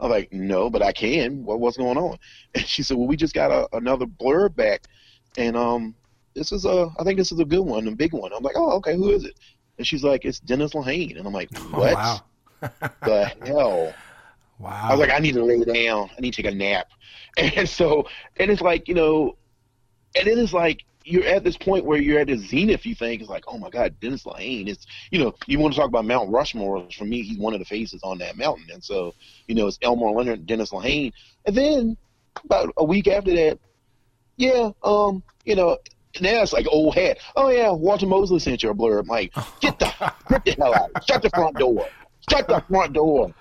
I'm 0.00 0.10
like, 0.10 0.32
no, 0.32 0.70
but 0.70 0.82
I 0.82 0.92
can. 0.92 1.44
What, 1.44 1.60
what's 1.60 1.76
going 1.76 1.98
on? 1.98 2.18
And 2.54 2.64
she 2.64 2.82
said, 2.82 2.96
well, 2.96 3.06
we 3.06 3.16
just 3.16 3.34
got 3.34 3.50
a, 3.50 3.68
another 3.76 4.06
blurb 4.06 4.56
back, 4.56 4.82
and 5.36 5.56
um, 5.56 5.94
this 6.34 6.52
is 6.52 6.64
a, 6.64 6.90
I 6.98 7.04
think 7.04 7.18
this 7.18 7.32
is 7.32 7.40
a 7.40 7.44
good 7.44 7.60
one, 7.60 7.86
a 7.88 7.92
big 7.92 8.12
one. 8.12 8.32
I'm 8.32 8.42
like, 8.42 8.56
oh, 8.56 8.72
okay, 8.78 8.96
who 8.96 9.10
is 9.10 9.24
it? 9.24 9.38
And 9.76 9.86
she's 9.86 10.04
like, 10.04 10.24
it's 10.24 10.40
Dennis 10.40 10.72
Lehane, 10.72 11.18
and 11.18 11.26
I'm 11.26 11.32
like, 11.32 11.50
what? 11.70 11.94
Oh, 11.96 12.20
wow. 12.62 12.90
the 13.02 13.32
hell? 13.44 13.94
Wow. 14.58 14.88
I 14.88 14.90
was 14.90 15.00
like, 15.00 15.10
I 15.10 15.20
need 15.20 15.34
to 15.34 15.44
lay 15.44 15.62
down. 15.62 16.10
I 16.16 16.20
need 16.20 16.34
to 16.34 16.42
take 16.42 16.52
a 16.52 16.54
nap. 16.54 16.88
And 17.36 17.68
so, 17.68 18.08
and 18.38 18.50
it's 18.50 18.62
like, 18.62 18.88
you 18.88 18.94
know, 18.94 19.36
and 20.16 20.26
it 20.26 20.38
is 20.38 20.52
like, 20.52 20.84
you're 21.08 21.24
at 21.24 21.42
this 21.42 21.56
point 21.56 21.84
where 21.84 21.98
you're 21.98 22.20
at 22.20 22.26
the 22.26 22.36
zenith. 22.36 22.84
You 22.84 22.94
think 22.94 23.22
it's 23.22 23.30
like, 23.30 23.44
oh 23.48 23.58
my 23.58 23.70
God, 23.70 23.98
Dennis 24.00 24.24
Lehane. 24.24 24.68
It's 24.68 24.86
you 25.10 25.18
know, 25.18 25.34
you 25.46 25.58
want 25.58 25.74
to 25.74 25.80
talk 25.80 25.88
about 25.88 26.04
Mount 26.04 26.30
Rushmore. 26.30 26.86
For 26.96 27.04
me, 27.04 27.22
he's 27.22 27.38
one 27.38 27.54
of 27.54 27.60
the 27.60 27.64
faces 27.64 28.00
on 28.02 28.18
that 28.18 28.36
mountain, 28.36 28.66
and 28.72 28.84
so 28.84 29.14
you 29.46 29.54
know, 29.54 29.66
it's 29.66 29.78
Elmore 29.82 30.12
Leonard, 30.12 30.46
Dennis 30.46 30.70
Lehane, 30.70 31.12
and 31.46 31.56
then 31.56 31.96
about 32.44 32.72
a 32.76 32.84
week 32.84 33.08
after 33.08 33.34
that, 33.34 33.58
yeah, 34.36 34.70
um, 34.84 35.22
you 35.44 35.56
know, 35.56 35.78
now 36.20 36.42
it's 36.42 36.52
like 36.52 36.66
old 36.70 36.94
hat. 36.94 37.18
Oh 37.36 37.48
yeah, 37.48 37.70
Walter 37.70 38.06
Mosley 38.06 38.38
sent 38.38 38.62
you 38.62 38.70
a 38.70 38.74
blurb. 38.74 39.00
I'm 39.00 39.06
like, 39.06 39.32
get 39.60 39.78
the 39.78 39.86
get 40.28 40.44
the 40.44 40.52
hell 40.58 40.74
out! 40.74 40.90
Shut 41.06 41.22
the 41.22 41.30
front 41.30 41.56
door! 41.56 41.86
Shut 42.30 42.46
the 42.46 42.62
front 42.68 42.92
door! 42.92 43.34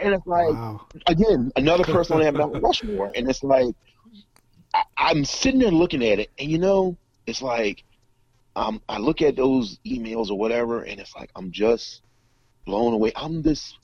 And 0.00 0.14
it's 0.14 0.26
like 0.26 0.48
wow. 0.50 0.86
again 1.08 1.50
another 1.56 1.82
person 1.82 2.16
on 2.16 2.22
that 2.22 2.34
Mount 2.34 2.62
Rushmore, 2.62 3.10
and 3.16 3.28
it's 3.28 3.42
like 3.42 3.74
I'm 4.96 5.24
sitting 5.24 5.60
there 5.60 5.70
looking 5.70 6.04
at 6.04 6.18
it, 6.18 6.30
and 6.38 6.50
you 6.50 6.58
know, 6.58 6.96
it's 7.26 7.42
like 7.42 7.84
um, 8.56 8.82
I 8.88 8.98
look 8.98 9.22
at 9.22 9.36
those 9.36 9.78
emails 9.86 10.30
or 10.30 10.38
whatever, 10.38 10.82
and 10.82 11.00
it's 11.00 11.14
like 11.14 11.30
I'm 11.36 11.50
just 11.52 12.02
blown 12.66 12.92
away. 12.92 13.12
I'm 13.16 13.42
this 13.42 13.74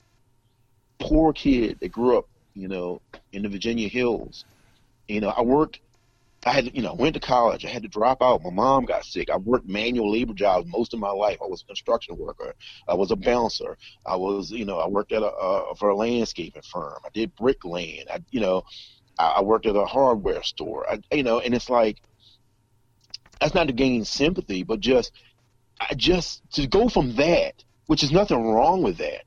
poor 0.99 1.33
kid 1.33 1.77
that 1.81 1.91
grew 1.91 2.17
up, 2.17 2.27
you 2.53 2.67
know, 2.67 3.01
in 3.31 3.43
the 3.43 3.49
Virginia 3.49 3.87
hills. 3.87 4.45
You 5.07 5.21
know, 5.21 5.29
I 5.29 5.41
worked. 5.41 5.79
I 6.45 6.51
had, 6.51 6.75
you 6.75 6.81
know, 6.81 6.93
went 6.93 7.15
to 7.15 7.19
college. 7.19 7.65
I 7.65 7.69
had 7.69 7.81
to 7.81 7.89
drop 7.89 8.21
out. 8.21 8.43
My 8.43 8.51
mom 8.51 8.85
got 8.85 9.03
sick. 9.03 9.29
I 9.29 9.37
worked 9.37 9.67
manual 9.67 10.11
labor 10.11 10.33
jobs 10.33 10.67
most 10.69 10.93
of 10.93 10.99
my 10.99 11.09
life. 11.09 11.39
I 11.41 11.47
was 11.47 11.63
a 11.63 11.65
construction 11.65 12.17
worker. 12.17 12.53
I 12.87 12.93
was 12.93 13.11
a 13.11 13.15
bouncer. 13.15 13.77
I 14.05 14.15
was, 14.15 14.51
you 14.51 14.63
know, 14.63 14.77
I 14.77 14.87
worked 14.87 15.11
at 15.11 15.23
a 15.23 15.27
uh, 15.27 15.73
for 15.73 15.89
a 15.89 15.95
landscaping 15.95 16.61
firm. 16.61 16.99
I 17.03 17.09
did 17.13 17.35
bricklaying. 17.35 18.05
I, 18.09 18.19
you 18.29 18.39
know, 18.39 18.63
I, 19.19 19.41
worked 19.41 19.65
at 19.65 19.75
a 19.75 19.85
hardware 19.85 20.43
store. 20.43 20.85
I, 20.89 20.99
you 21.11 21.23
know, 21.23 21.39
and 21.39 21.53
it's 21.53 21.69
like 21.69 22.01
that's 23.39 23.53
not 23.53 23.67
to 23.67 23.73
gain 23.73 24.05
sympathy, 24.05 24.63
but 24.63 24.79
just 24.79 25.11
I 25.79 25.93
just 25.95 26.41
to 26.53 26.67
go 26.67 26.89
from 26.89 27.15
that, 27.15 27.63
which 27.85 28.03
is 28.03 28.11
nothing 28.11 28.43
wrong 28.43 28.81
with 28.81 28.97
that, 28.97 29.23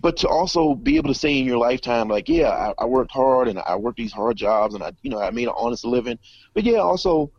but 0.00 0.18
to 0.18 0.28
also 0.28 0.74
be 0.74 0.96
able 0.96 1.12
to 1.12 1.18
say 1.18 1.38
in 1.38 1.46
your 1.46 1.58
lifetime, 1.58 2.08
like, 2.08 2.28
yeah, 2.28 2.48
I, 2.48 2.82
I 2.82 2.84
worked 2.84 3.10
hard 3.10 3.48
and 3.48 3.58
I 3.58 3.76
worked 3.76 3.96
these 3.96 4.12
hard 4.12 4.36
jobs 4.36 4.74
and 4.74 4.82
I, 4.82 4.92
you 5.02 5.10
know, 5.10 5.18
I 5.18 5.30
made 5.30 5.48
an 5.48 5.54
honest 5.56 5.84
living, 5.84 6.18
but 6.54 6.64
yeah, 6.64 6.78
also 6.78 7.30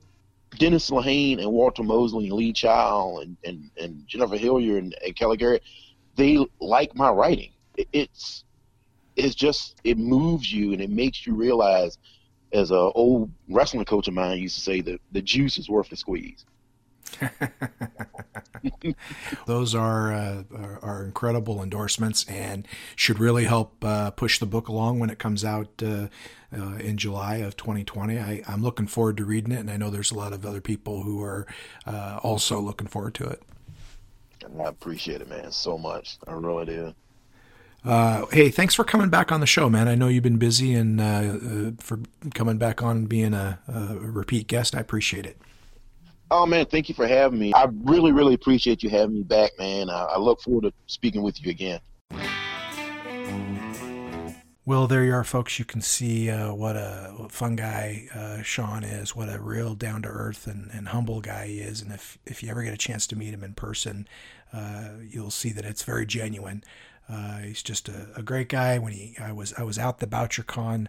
Dennis 0.58 0.90
Lehane 0.90 1.40
and 1.40 1.52
Walter 1.52 1.84
Mosley 1.84 2.26
and 2.26 2.34
Lee 2.34 2.54
Child 2.54 3.24
and, 3.24 3.38
and, 3.44 3.72
and 3.80 4.08
Jennifer 4.08 4.38
Hillier 4.38 4.78
and, 4.78 4.96
and 5.06 5.16
Kellye 5.16 5.38
Garrett, 5.38 5.64
they 6.16 6.44
like 6.60 6.96
my 6.96 7.10
writing. 7.10 7.52
It, 7.78 7.88
it's 7.94 8.44
it's 9.18 9.36
just 9.36 9.82
it 9.84 9.98
moves 9.98 10.52
you 10.52 10.74
and 10.74 10.82
it 10.82 10.90
makes 10.90 11.26
you 11.26 11.34
realize 11.34 11.98
as 12.54 12.72
a 12.72 12.78
old 12.78 13.32
wrestling 13.50 13.84
coach 13.86 14.08
of 14.08 14.14
mine 14.14 14.38
used 14.38 14.56
to 14.56 14.62
say, 14.62 14.82
the 14.82 15.00
the 15.12 15.22
juice 15.22 15.58
is 15.58 15.70
worth 15.70 15.90
the 15.90 15.98
squeeze. 15.98 16.46
Those 19.46 19.74
are, 19.74 20.14
uh, 20.14 20.44
are, 20.56 20.80
are 20.84 21.04
incredible 21.06 21.64
endorsements 21.64 22.26
and 22.26 22.68
should 22.98 23.18
really 23.18 23.46
help 23.46 23.84
uh, 23.84 24.12
push 24.12 24.40
the 24.40 24.46
book 24.46 24.68
along 24.68 25.00
when 25.00 25.10
it 25.10 25.18
comes 25.18 25.46
out 25.46 25.70
uh, 25.82 26.08
uh 26.56 26.76
in 26.76 26.98
July 26.98 27.38
of 27.38 27.56
2020. 27.56 28.20
I, 28.20 28.44
am 28.48 28.62
looking 28.62 28.88
forward 28.88 29.18
to 29.18 29.26
reading 29.26 29.54
it, 29.54 29.60
and 29.60 29.72
I 29.72 29.78
know 29.78 29.90
there's 29.90 30.12
a 30.12 30.18
lot 30.18 30.34
of 30.34 30.46
other 30.46 30.62
people 30.62 31.04
who 31.04 31.24
are 31.24 31.48
uh, 31.86 32.20
also 32.24 32.60
looking 32.60 32.88
forward 32.88 33.14
to 33.16 33.26
it. 33.26 33.42
I 34.60 34.64
appreciate 34.64 35.22
it, 35.22 35.30
man, 35.30 35.52
so 35.52 35.78
much. 35.78 36.18
I 36.28 36.34
really 36.34 36.66
do. 36.66 36.94
Uh, 37.84 38.26
hey, 38.32 38.50
thanks 38.50 38.74
for 38.74 38.84
coming 38.84 39.10
back 39.10 39.32
on 39.32 39.40
the 39.40 39.46
show, 39.46 39.70
man. 39.70 39.88
I 39.88 39.96
know 39.96 40.08
you've 40.08 40.24
been 40.24 40.38
busy 40.38 40.74
and 40.74 41.00
uh, 41.00 41.04
uh, 41.04 41.72
for 41.80 42.00
coming 42.34 42.58
back 42.58 42.82
on 42.82 43.06
being 43.06 43.34
a, 43.34 43.60
a, 43.68 43.96
repeat 43.96 44.48
guest. 44.48 44.76
I 44.76 44.80
appreciate 44.80 45.26
it. 45.26 45.38
Oh 46.30 46.46
man, 46.46 46.66
thank 46.66 46.90
you 46.90 46.96
for 46.96 47.08
having 47.08 47.40
me. 47.40 47.54
I 47.54 47.68
really, 47.84 48.12
really 48.12 48.34
appreciate 48.34 48.84
you 48.84 48.90
having 48.90 49.16
me 49.16 49.24
back, 49.24 49.52
man. 49.58 49.90
I, 49.90 50.04
I 50.04 50.18
look 50.18 50.42
forward 50.42 50.64
to 50.64 50.74
speaking 50.88 51.22
with 51.22 51.42
you 51.42 51.50
again. 51.52 51.80
Well, 54.68 54.86
there 54.88 55.06
you 55.06 55.14
are, 55.14 55.24
folks. 55.24 55.60
You 55.60 55.64
can 55.64 55.80
see 55.80 56.30
uh, 56.30 56.54
what 56.54 56.76
a 56.76 57.28
fun 57.30 57.56
guy 57.56 58.10
uh, 58.14 58.42
Shawn 58.42 58.84
is, 58.84 59.16
what 59.16 59.30
a 59.30 59.40
real 59.40 59.76
down 59.76 60.02
to 60.02 60.10
earth 60.10 60.46
and, 60.46 60.70
and, 60.74 60.90
humble 60.90 61.22
guy 61.22 61.48
he 61.48 61.60
is. 61.60 61.82
And 61.82 61.94
if, 61.94 62.18
if 62.26 62.44
you 62.44 62.50
ever 62.50 62.62
get 62.64 62.74
a 62.74 62.78
chance 62.78 63.08
to 63.08 63.16
meet 63.16 63.34
him 63.34 63.46
in 63.46 63.54
person, 63.54 64.10
uh, 64.52 64.90
you'll 65.10 65.32
see 65.32 65.54
that 65.54 65.64
it's 65.64 65.84
very 65.84 66.06
genuine. 66.06 66.66
Uh, 67.10 67.40
he's 67.40 67.64
just 67.64 67.88
a, 67.88 68.08
a, 68.16 68.22
great 68.22 68.50
guy. 68.50 68.78
When 68.80 68.94
he 68.94 69.16
I 69.20 69.32
was 69.32 69.54
I 69.54 69.64
was 69.64 69.80
out 69.80 70.00
the 70.00 70.08
BoucherCon 70.08 70.88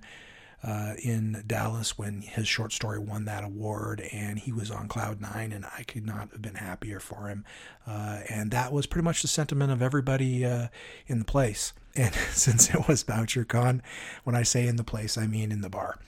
uh, 0.62 0.94
in 1.02 1.44
Dallas 1.46 1.96
when 1.96 2.22
his 2.22 2.48
short 2.48 2.72
story 2.72 2.98
won 2.98 3.24
that 3.26 3.44
award, 3.44 4.00
and 4.12 4.38
he 4.38 4.52
was 4.52 4.70
on 4.70 4.88
cloud 4.88 5.20
nine, 5.20 5.52
and 5.52 5.64
I 5.64 5.84
could 5.84 6.04
not 6.04 6.30
have 6.32 6.42
been 6.42 6.56
happier 6.56 6.98
for 6.98 7.28
him. 7.28 7.44
Uh, 7.86 8.20
and 8.28 8.50
that 8.50 8.72
was 8.72 8.86
pretty 8.86 9.04
much 9.04 9.22
the 9.22 9.28
sentiment 9.28 9.70
of 9.70 9.82
everybody 9.82 10.44
uh, 10.44 10.68
in 11.06 11.18
the 11.18 11.24
place. 11.24 11.72
And 11.96 12.14
since 12.14 12.72
it 12.72 12.86
was 12.86 13.02
BoucherCon, 13.02 13.80
when 14.22 14.36
I 14.36 14.44
say 14.44 14.68
in 14.68 14.76
the 14.76 14.84
place, 14.84 15.18
I 15.18 15.26
mean 15.26 15.50
in 15.50 15.62
the 15.62 15.70
bar. 15.70 15.98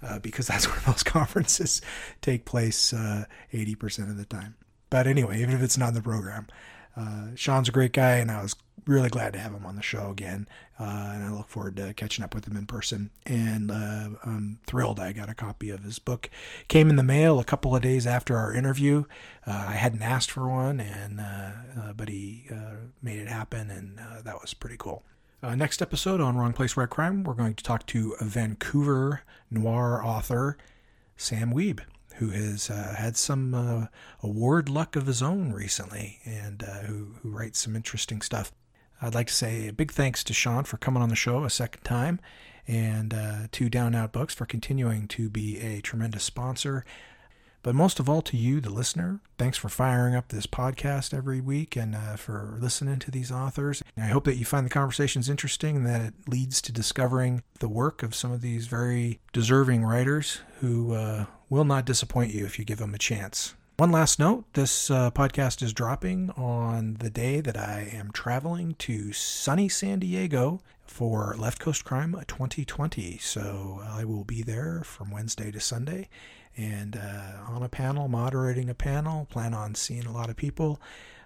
Uh, 0.00 0.20
because 0.20 0.46
that's 0.46 0.68
where 0.70 0.80
most 0.86 1.04
conferences 1.04 1.80
take 2.20 2.44
place 2.44 2.92
uh, 2.92 3.24
80% 3.52 4.10
of 4.10 4.16
the 4.18 4.24
time. 4.24 4.54
But 4.88 5.08
anyway, 5.08 5.40
even 5.40 5.54
if 5.54 5.62
it's 5.62 5.78
not 5.78 5.88
in 5.88 5.94
the 5.94 6.02
program, 6.02 6.46
uh, 6.96 7.28
Shawn's 7.34 7.68
a 7.68 7.72
great 7.72 7.92
guy, 7.92 8.16
and 8.16 8.30
I 8.30 8.42
was 8.42 8.56
really 8.86 9.08
glad 9.08 9.32
to 9.32 9.38
have 9.38 9.52
him 9.52 9.64
on 9.64 9.76
the 9.76 9.82
show 9.82 10.10
again. 10.10 10.48
Uh, 10.78 11.12
and 11.14 11.24
I 11.24 11.30
look 11.30 11.48
forward 11.48 11.76
to 11.76 11.94
catching 11.94 12.24
up 12.24 12.34
with 12.34 12.46
him 12.46 12.56
in 12.56 12.66
person. 12.66 13.10
And 13.24 13.70
uh, 13.70 14.08
I'm 14.24 14.58
thrilled 14.66 14.98
I 14.98 15.12
got 15.12 15.28
a 15.28 15.34
copy 15.34 15.70
of 15.70 15.84
his 15.84 15.98
book. 15.98 16.28
Came 16.68 16.90
in 16.90 16.96
the 16.96 17.02
mail 17.02 17.38
a 17.38 17.44
couple 17.44 17.76
of 17.76 17.82
days 17.82 18.06
after 18.06 18.36
our 18.36 18.52
interview. 18.52 19.04
Uh, 19.46 19.66
I 19.68 19.72
hadn't 19.74 20.02
asked 20.02 20.30
for 20.30 20.48
one, 20.48 20.80
and 20.80 21.20
uh, 21.20 21.50
uh, 21.80 21.92
but 21.92 22.08
he 22.08 22.48
made 23.02 23.18
it 23.18 23.28
happen, 23.28 23.70
and 23.70 24.00
that 24.24 24.40
was 24.40 24.54
pretty 24.54 24.76
cool. 24.76 25.04
next 25.42 25.80
episode 25.80 26.20
on 26.20 26.36
Wrong 26.36 26.52
Place, 26.52 26.76
Right 26.76 26.90
Crime, 26.90 27.22
we're 27.22 27.34
going 27.34 27.54
to 27.54 27.64
talk 27.64 27.86
to 27.86 28.16
Vancouver 28.20 29.22
noir 29.50 30.04
author 30.04 30.56
Sam 31.16 31.52
Wiebe 31.52 31.80
who 32.16 32.30
has 32.30 32.70
uh, 32.70 32.94
had 32.96 33.16
some 33.16 33.54
uh, 33.54 33.86
award 34.22 34.68
luck 34.68 34.96
of 34.96 35.06
his 35.06 35.22
own 35.22 35.52
recently 35.52 36.20
and 36.24 36.62
uh, 36.62 36.80
who, 36.80 37.14
who 37.22 37.30
writes 37.30 37.60
some 37.60 37.76
interesting 37.76 38.22
stuff. 38.22 38.52
I'd 39.00 39.14
like 39.14 39.26
to 39.28 39.34
say 39.34 39.68
a 39.68 39.72
big 39.72 39.90
thanks 39.90 40.22
to 40.24 40.32
Shawn 40.32 40.64
for 40.64 40.76
coming 40.76 41.02
on 41.02 41.08
the 41.08 41.16
show 41.16 41.44
a 41.44 41.50
second 41.50 41.82
time 41.82 42.20
and 42.68 43.12
uh, 43.12 43.48
to 43.50 43.68
Down 43.68 43.94
Out 43.94 44.12
Books 44.12 44.34
for 44.34 44.46
continuing 44.46 45.08
to 45.08 45.28
be 45.28 45.58
a 45.58 45.80
tremendous 45.80 46.22
sponsor. 46.24 46.84
But 47.62 47.76
most 47.76 48.00
of 48.00 48.08
all, 48.08 48.22
to 48.22 48.36
you, 48.36 48.60
the 48.60 48.70
listener, 48.70 49.20
thanks 49.38 49.56
for 49.56 49.68
firing 49.68 50.16
up 50.16 50.28
this 50.28 50.46
podcast 50.46 51.14
every 51.14 51.40
week 51.40 51.76
and 51.76 51.94
uh, 51.94 52.16
for 52.16 52.58
listening 52.60 52.98
to 53.00 53.10
these 53.10 53.30
authors. 53.30 53.84
I 53.96 54.06
hope 54.06 54.24
that 54.24 54.36
you 54.36 54.44
find 54.44 54.66
the 54.66 54.70
conversations 54.70 55.30
interesting 55.30 55.76
and 55.76 55.86
that 55.86 56.00
it 56.00 56.14
leads 56.26 56.60
to 56.62 56.72
discovering 56.72 57.44
the 57.60 57.68
work 57.68 58.02
of 58.02 58.16
some 58.16 58.32
of 58.32 58.40
these 58.40 58.66
very 58.66 59.20
deserving 59.32 59.84
writers 59.84 60.40
who 60.60 60.94
uh, 60.94 61.26
will 61.48 61.64
not 61.64 61.84
disappoint 61.84 62.34
you 62.34 62.44
if 62.44 62.58
you 62.58 62.64
give 62.64 62.78
them 62.78 62.94
a 62.94 62.98
chance. 62.98 63.54
One 63.76 63.92
last 63.92 64.18
note 64.18 64.44
this 64.52 64.90
uh, 64.90 65.10
podcast 65.12 65.62
is 65.62 65.72
dropping 65.72 66.30
on 66.30 66.94
the 67.00 67.10
day 67.10 67.40
that 67.40 67.56
I 67.56 67.90
am 67.92 68.10
traveling 68.12 68.74
to 68.80 69.12
sunny 69.12 69.68
San 69.68 70.00
Diego 70.00 70.60
for 70.84 71.34
Left 71.38 71.58
Coast 71.58 71.84
Crime 71.84 72.12
2020. 72.12 73.18
So 73.18 73.80
I 73.84 74.04
will 74.04 74.24
be 74.24 74.42
there 74.42 74.82
from 74.84 75.10
Wednesday 75.10 75.50
to 75.52 75.60
Sunday 75.60 76.08
and 76.56 76.96
uh, 76.96 77.50
on 77.50 77.62
a 77.62 77.68
panel, 77.68 78.08
moderating 78.08 78.68
a 78.68 78.74
panel. 78.74 79.26
Plan 79.30 79.54
on 79.54 79.74
seeing 79.74 80.06
a 80.06 80.12
lot 80.12 80.30
of 80.30 80.36
people, 80.36 80.80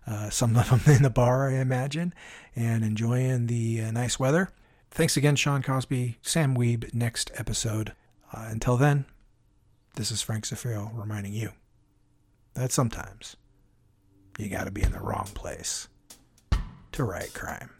uh, 0.06 0.30
some 0.30 0.56
of 0.56 0.68
them 0.70 0.80
in 0.94 1.02
the 1.02 1.10
bar, 1.10 1.50
I 1.50 1.54
imagine, 1.54 2.14
and 2.54 2.84
enjoying 2.84 3.46
the 3.46 3.82
uh, 3.82 3.90
nice 3.90 4.18
weather. 4.18 4.50
Thanks 4.90 5.16
again, 5.16 5.36
Shawn 5.36 5.62
Cosby, 5.62 6.18
Sam 6.22 6.56
Wiebe, 6.56 6.92
next 6.94 7.30
episode. 7.34 7.92
Uh, 8.32 8.46
until 8.50 8.76
then, 8.76 9.04
this 9.96 10.10
is 10.10 10.22
Frank 10.22 10.44
Zafiro 10.44 10.90
reminding 10.94 11.32
you 11.32 11.50
that 12.54 12.72
sometimes 12.72 13.36
you 14.38 14.48
got 14.48 14.64
to 14.64 14.70
be 14.70 14.82
in 14.82 14.92
the 14.92 15.00
wrong 15.00 15.28
place 15.34 15.88
to 16.92 17.04
write 17.04 17.34
crime. 17.34 17.70